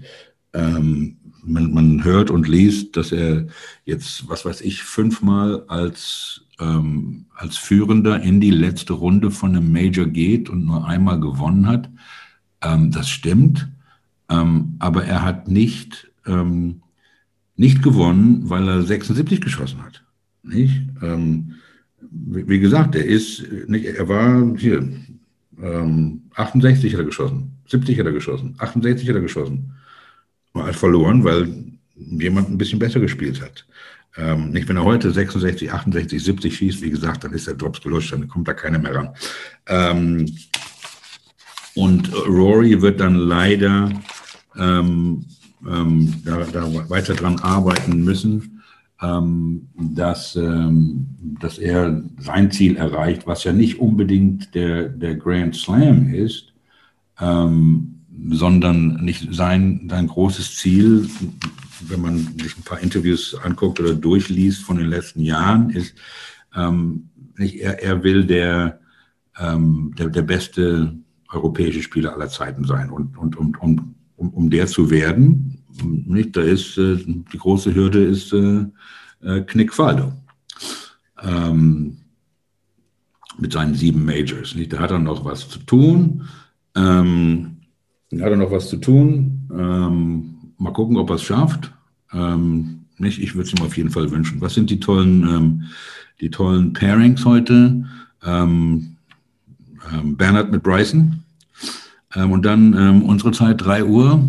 Ähm, 0.53 1.17
man, 1.45 1.73
man, 1.73 2.03
hört 2.03 2.29
und 2.29 2.47
liest, 2.47 2.95
dass 2.97 3.11
er 3.11 3.47
jetzt, 3.85 4.29
was 4.29 4.45
weiß 4.45 4.61
ich, 4.61 4.83
fünfmal 4.83 5.63
als, 5.67 6.41
ähm, 6.59 7.25
als 7.35 7.57
Führender 7.57 8.21
in 8.21 8.39
die 8.39 8.51
letzte 8.51 8.93
Runde 8.93 9.31
von 9.31 9.55
einem 9.55 9.71
Major 9.71 10.05
geht 10.05 10.49
und 10.49 10.65
nur 10.65 10.87
einmal 10.87 11.19
gewonnen 11.19 11.67
hat. 11.67 11.89
Ähm, 12.61 12.91
das 12.91 13.09
stimmt. 13.09 13.69
Ähm, 14.29 14.75
aber 14.79 15.05
er 15.05 15.23
hat 15.23 15.47
nicht, 15.47 16.11
ähm, 16.25 16.81
nicht 17.55 17.83
gewonnen, 17.83 18.49
weil 18.49 18.67
er 18.67 18.83
76 18.83 19.41
geschossen 19.41 19.83
hat. 19.83 20.03
Nicht? 20.43 20.81
Ähm, 21.01 21.55
wie, 21.99 22.47
wie, 22.47 22.59
gesagt, 22.59 22.95
er 22.95 23.05
ist, 23.05 23.43
nicht, 23.67 23.85
er 23.85 24.07
war 24.07 24.55
hier, 24.57 24.87
68 26.35 26.93
ähm, 26.93 26.93
hat 26.93 26.99
er 26.99 27.05
geschossen, 27.05 27.51
70 27.67 27.99
hat 27.99 28.05
er 28.05 28.11
geschossen, 28.11 28.55
68 28.57 29.07
hat 29.07 29.15
er 29.15 29.21
geschossen. 29.21 29.73
Hat 30.55 30.75
verloren, 30.75 31.23
weil 31.23 31.47
jemand 31.95 32.49
ein 32.49 32.57
bisschen 32.57 32.79
besser 32.79 32.99
gespielt 32.99 33.41
hat. 33.41 33.65
Ähm, 34.15 34.51
nicht, 34.51 34.67
wenn 34.69 34.77
er 34.77 34.83
heute 34.83 35.11
66, 35.11 35.71
68, 35.71 36.23
70 36.23 36.55
schießt, 36.55 36.81
wie 36.81 36.91
gesagt, 36.91 37.23
dann 37.23 37.33
ist 37.33 37.47
der 37.47 37.55
Drops 37.55 37.81
gelöscht, 37.81 38.13
dann 38.13 38.27
kommt 38.27 38.47
da 38.47 38.53
keiner 38.53 38.77
mehr 38.77 38.95
ran. 38.95 39.09
Ähm, 39.67 40.25
und 41.75 42.13
Rory 42.27 42.79
wird 42.81 42.99
dann 42.99 43.15
leider 43.15 43.89
ähm, 44.55 45.25
ähm, 45.67 46.13
da, 46.23 46.43
da, 46.51 46.89
weiter 46.89 47.15
dran 47.15 47.39
arbeiten 47.39 48.03
müssen, 48.03 48.61
ähm, 49.01 49.67
dass, 49.75 50.35
ähm, 50.35 51.07
dass 51.39 51.57
er 51.57 52.03
sein 52.19 52.51
Ziel 52.51 52.77
erreicht, 52.77 53.25
was 53.25 53.43
ja 53.43 53.53
nicht 53.53 53.79
unbedingt 53.79 54.53
der, 54.53 54.89
der 54.89 55.15
Grand 55.15 55.55
Slam 55.55 56.13
ist, 56.13 56.53
ähm, 57.19 58.02
sondern 58.29 59.03
nicht 59.03 59.33
sein, 59.33 59.87
sein 59.89 60.07
großes 60.07 60.57
Ziel, 60.57 61.09
wenn 61.87 62.01
man 62.01 62.17
sich 62.39 62.57
ein 62.57 62.63
paar 62.63 62.79
Interviews 62.79 63.35
anguckt 63.35 63.79
oder 63.79 63.93
durchliest 63.93 64.63
von 64.63 64.77
den 64.77 64.87
letzten 64.87 65.21
Jahren, 65.21 65.69
ist, 65.71 65.95
ähm, 66.55 67.09
nicht, 67.37 67.55
er, 67.55 67.81
er 67.81 68.03
will 68.03 68.25
der, 68.25 68.79
ähm, 69.39 69.93
der, 69.97 70.09
der 70.09 70.21
beste 70.21 70.95
europäische 71.29 71.81
Spieler 71.81 72.13
aller 72.13 72.29
Zeiten 72.29 72.65
sein. 72.65 72.89
Und, 72.89 73.17
und, 73.17 73.35
und, 73.35 73.59
und 73.59 73.81
um, 74.15 74.29
um 74.29 74.49
der 74.49 74.67
zu 74.67 74.89
werden, 74.91 75.63
nicht, 75.83 76.37
da 76.37 76.41
ist 76.41 76.77
äh, 76.77 76.97
die 76.97 77.37
große 77.37 77.73
Hürde 77.73 78.03
ist 78.03 78.31
äh, 78.33 78.65
äh, 79.21 79.41
Knick. 79.41 79.71
Ähm, 81.21 81.97
mit 83.39 83.53
seinen 83.53 83.73
sieben 83.73 84.05
Majors. 84.05 84.55
Nicht? 84.55 84.73
Da 84.73 84.79
hat 84.79 84.91
er 84.91 84.99
noch 84.99 85.25
was 85.25 85.49
zu 85.49 85.59
tun. 85.59 86.27
Ähm, 86.75 87.52
hat 88.21 88.31
er 88.31 88.37
noch 88.37 88.51
was 88.51 88.69
zu 88.69 88.77
tun. 88.77 89.47
Ähm, 89.51 90.35
mal 90.57 90.73
gucken, 90.73 90.97
ob 90.97 91.09
er 91.09 91.15
es 91.15 91.23
schafft. 91.23 91.71
Ähm, 92.13 92.85
nicht? 92.97 93.21
Ich 93.21 93.35
würde 93.35 93.47
es 93.47 93.53
ihm 93.53 93.65
auf 93.65 93.77
jeden 93.77 93.89
Fall 93.89 94.11
wünschen. 94.11 94.41
Was 94.41 94.53
sind 94.53 94.69
die 94.69 94.79
tollen, 94.79 95.23
ähm, 95.23 95.63
die 96.21 96.29
tollen 96.29 96.73
Pairings 96.73 97.25
heute? 97.25 97.85
Ähm, 98.23 98.95
ähm, 99.91 100.15
Bernhard 100.15 100.51
mit 100.51 100.63
Bryson. 100.63 101.23
Ähm, 102.15 102.31
und 102.31 102.45
dann 102.45 103.01
unsere 103.01 103.31
Zeit 103.31 103.63
3 103.63 103.85
Uhr. 103.85 104.23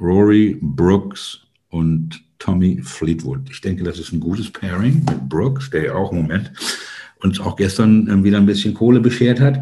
Rory, 0.00 0.58
Brooks 0.60 1.40
und 1.70 2.22
Tommy 2.38 2.80
Fleetwood. 2.82 3.48
Ich 3.50 3.62
denke, 3.62 3.82
das 3.84 3.98
ist 3.98 4.12
ein 4.12 4.20
gutes 4.20 4.50
Pairing 4.50 5.04
mit 5.08 5.28
Brooks, 5.30 5.70
der 5.70 5.84
ja 5.84 5.94
auch 5.94 6.12
im 6.12 6.18
Moment 6.18 6.52
uns 7.20 7.40
auch 7.40 7.56
gestern 7.56 8.22
wieder 8.22 8.36
ein 8.36 8.46
bisschen 8.46 8.74
Kohle 8.74 9.00
beschert 9.00 9.40
hat. 9.40 9.60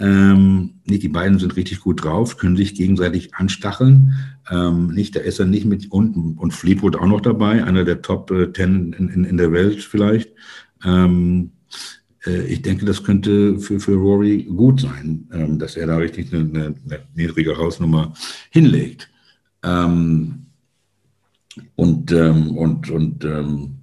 Ähm, 0.00 0.80
nicht, 0.86 1.02
die 1.02 1.08
beiden 1.08 1.38
sind 1.38 1.56
richtig 1.56 1.80
gut 1.80 2.02
drauf, 2.02 2.38
können 2.38 2.56
sich 2.56 2.74
gegenseitig 2.74 3.34
anstacheln. 3.34 4.14
Ähm, 4.50 4.88
nicht, 4.88 5.14
da 5.14 5.20
ist 5.20 5.38
er 5.38 5.44
nicht 5.44 5.66
mit 5.66 5.92
unten 5.92 6.38
und 6.38 6.52
Fleetwood 6.52 6.96
auch 6.96 7.06
noch 7.06 7.20
dabei, 7.20 7.62
einer 7.62 7.84
der 7.84 8.00
Top 8.00 8.30
äh, 8.30 8.50
Ten 8.50 8.94
in, 8.94 9.10
in, 9.10 9.24
in 9.24 9.36
der 9.36 9.52
Welt 9.52 9.82
vielleicht. 9.82 10.30
Ähm, 10.84 11.52
äh, 12.26 12.44
ich 12.46 12.62
denke, 12.62 12.86
das 12.86 13.04
könnte 13.04 13.58
für, 13.58 13.78
für 13.78 13.94
Rory 13.94 14.44
gut 14.44 14.80
sein, 14.80 15.28
ähm, 15.32 15.58
dass 15.58 15.76
er 15.76 15.86
da 15.86 15.98
richtig 15.98 16.32
eine, 16.32 16.44
eine, 16.44 16.74
eine 16.86 17.00
niedrige 17.14 17.58
Hausnummer 17.58 18.14
hinlegt. 18.50 19.10
Ähm, 19.62 20.46
und, 21.76 22.10
ähm, 22.10 22.56
und, 22.56 22.88
und 22.88 23.22
ähm, 23.26 23.76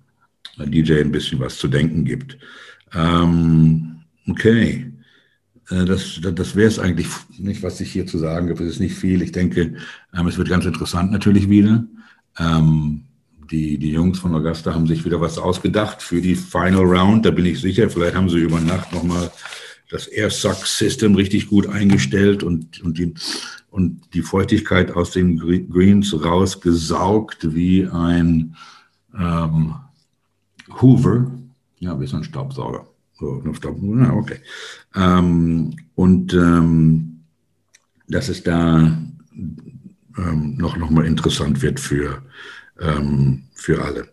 DJ 0.58 1.02
ein 1.02 1.12
bisschen 1.12 1.40
was 1.40 1.60
zu 1.60 1.68
denken 1.68 2.06
gibt. 2.06 2.40
Okay. 4.28 4.92
Äh, 5.70 5.86
das, 5.86 6.20
das 6.22 6.56
wäre 6.56 6.68
es 6.68 6.80
eigentlich 6.80 7.08
nicht, 7.38 7.64
was 7.64 7.80
ich 7.82 7.92
hier 7.92 8.06
zu 8.06 8.18
sagen 8.18 8.50
habe. 8.50 8.64
Es 8.64 8.74
ist 8.74 8.80
nicht 8.80 8.96
viel. 8.96 9.22
Ich 9.22 9.32
denke, 9.32 9.76
ähm, 10.14 10.28
es 10.28 10.38
wird 10.38 10.50
ganz 10.50 10.66
interessant 10.66 11.12
natürlich 11.12 11.50
wieder. 11.50 11.86
Ähm, 12.38 13.04
die, 13.52 13.78
die 13.78 13.92
Jungs 13.92 14.20
von 14.20 14.36
Augusta 14.36 14.74
haben 14.74 14.88
sich 14.88 15.06
wieder 15.06 15.22
was 15.22 15.38
ausgedacht 15.38 16.02
für 16.02 16.22
die 16.22 16.36
Final 16.36 16.84
Round. 16.84 17.26
Da 17.26 17.32
bin 17.32 17.46
ich 17.46 17.62
sicher. 17.62 17.90
Vielleicht 17.90 18.16
haben 18.16 18.30
sie 18.30 18.40
über 18.40 18.60
Nacht 18.60 18.92
nochmal 18.92 19.32
das 19.90 20.08
Air 20.08 20.30
Suck 20.30 20.68
System 20.68 21.16
richtig 21.16 21.48
gut 21.48 21.68
eingestellt 21.68 22.44
und, 22.44 22.82
und, 22.82 22.98
die, 22.98 23.14
und 23.70 24.02
die 24.14 24.22
Feuchtigkeit 24.22 24.92
aus 24.92 25.12
den 25.12 25.38
Greens 25.70 26.14
rausgesaugt 26.14 27.56
wie 27.56 27.88
ein 27.88 28.56
ähm, 29.18 29.76
Hoover. 30.82 31.32
Ja, 31.80 32.00
wie 32.00 32.08
so 32.08 32.18
ein 32.18 32.24
Staubsauger. 32.24 32.86
So, 33.20 33.42
Staub, 33.54 33.78
ja, 33.82 34.14
okay. 34.14 34.40
Ähm, 34.96 35.76
und 35.96 36.34
ähm, 36.34 37.22
dass 38.08 38.30
es 38.30 38.44
da 38.44 38.98
ähm, 40.18 40.56
noch, 40.58 40.78
noch 40.78 40.90
mal 40.90 41.06
interessant 41.06 41.62
wird 41.62 41.80
für, 41.80 42.22
ähm, 42.80 43.44
für 43.54 43.84
alle. 43.84 44.08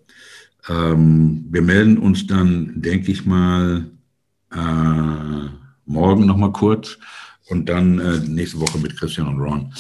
Ähm, 0.69 1.47
wir 1.51 1.63
melden 1.63 1.99
uns 1.99 2.27
dann, 2.27 2.81
denke 2.81 3.13
ich 3.13 3.27
mal, 3.27 3.91
äh, 4.53 5.49
morgen 5.87 6.27
noch 6.27 6.39
mal 6.39 6.53
kurz 6.53 6.99
und 7.49 7.69
dann 7.69 7.99
äh, 7.99 8.21
nächste 8.21 8.61
Woche 8.61 8.79
mit 8.79 8.97
Christian 8.97 9.29
und 9.29 9.41
Ron. 9.41 9.73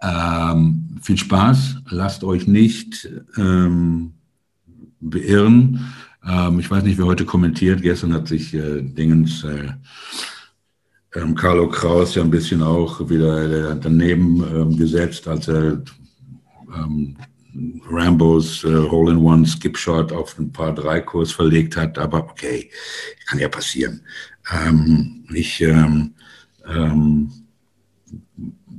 Ähm, 0.00 0.98
viel 1.02 1.16
Spaß, 1.16 1.78
lasst 1.90 2.22
euch 2.22 2.46
nicht 2.46 3.08
ähm, 3.36 4.12
beirren. 5.00 5.92
Ähm, 6.26 6.60
ich 6.60 6.70
weiß 6.70 6.82
nicht, 6.84 6.98
wer 6.98 7.06
heute 7.06 7.24
kommentiert. 7.24 7.82
Gestern 7.82 8.12
hat 8.12 8.28
sich 8.28 8.54
äh, 8.54 8.82
Dingens 8.82 9.44
äh, 9.44 9.72
ähm, 11.14 11.34
Carlo 11.34 11.68
Kraus 11.68 12.14
ja 12.14 12.22
ein 12.22 12.30
bisschen 12.30 12.62
auch 12.62 13.08
wieder 13.08 13.72
äh, 13.72 13.80
daneben 13.80 14.42
ähm, 14.42 14.76
gesetzt, 14.76 15.26
als 15.26 15.48
er 15.48 15.82
ähm, 16.74 17.16
Rambos 17.90 18.62
äh, 18.64 18.68
Hole-in-One 18.68 19.46
Skip-Shot 19.46 20.12
auf 20.12 20.38
ein 20.38 20.52
paar 20.52 20.74
Drei-Kurs 20.74 21.32
verlegt 21.32 21.76
hat. 21.76 21.98
Aber 21.98 22.24
okay, 22.24 22.70
kann 23.26 23.38
ja 23.38 23.48
passieren. 23.48 24.02
Ähm, 24.52 25.24
ich, 25.32 25.60
ähm, 25.60 26.14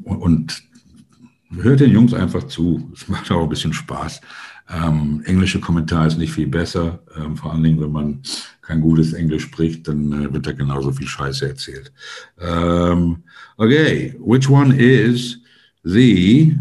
und 0.03 0.63
hört 1.51 1.79
den 1.79 1.91
Jungs 1.91 2.13
einfach 2.13 2.43
zu. 2.43 2.91
Es 2.93 3.07
macht 3.07 3.31
auch 3.31 3.43
ein 3.43 3.49
bisschen 3.49 3.73
Spaß. 3.73 4.21
Ähm, 4.71 5.23
englische 5.25 5.59
Kommentar 5.59 6.05
ist 6.05 6.17
nicht 6.17 6.33
viel 6.33 6.47
besser, 6.47 6.99
ähm, 7.17 7.35
vor 7.35 7.51
allen 7.51 7.63
Dingen, 7.63 7.81
wenn 7.81 7.91
man 7.91 8.21
kein 8.61 8.81
gutes 8.81 9.13
Englisch 9.13 9.43
spricht, 9.43 9.87
dann 9.87 10.11
äh, 10.11 10.31
wird 10.31 10.45
da 10.45 10.51
genauso 10.51 10.91
viel 10.91 11.07
Scheiße 11.07 11.49
erzählt. 11.49 11.91
Um, 12.37 13.23
okay, 13.57 14.13
which 14.19 14.47
one 14.47 14.75
is 14.75 15.39
the 15.83 16.55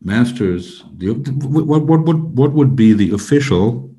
Masters? 0.00 0.84
The, 0.98 1.14
what, 1.14 1.86
what, 1.88 2.06
what, 2.06 2.18
what 2.18 2.52
would 2.52 2.76
be 2.76 2.92
the 2.92 3.12
official 3.12 3.90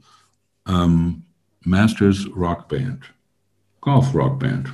um, 0.67 1.23
Masters 1.65 2.27
rock 2.35 2.69
band? 2.69 3.03
Golf 3.81 4.13
rock 4.13 4.39
band. 4.39 4.69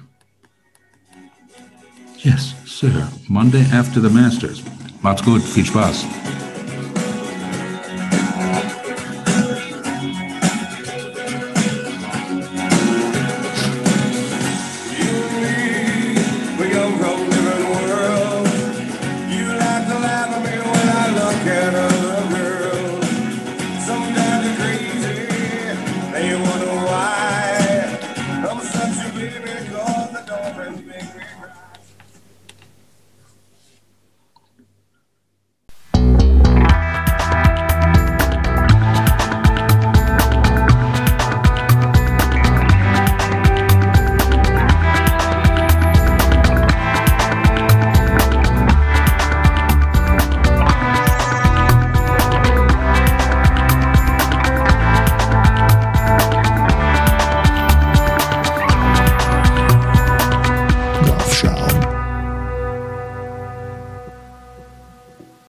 Yes, 2.17 2.54
sir. 2.65 3.08
Monday 3.30 3.63
after 3.72 4.02
the 4.02 4.10
Masters. 4.10 4.62
Macht's 5.02 5.24
gut. 5.24 5.41
Viel 5.41 5.65
Spaß. 5.65 6.49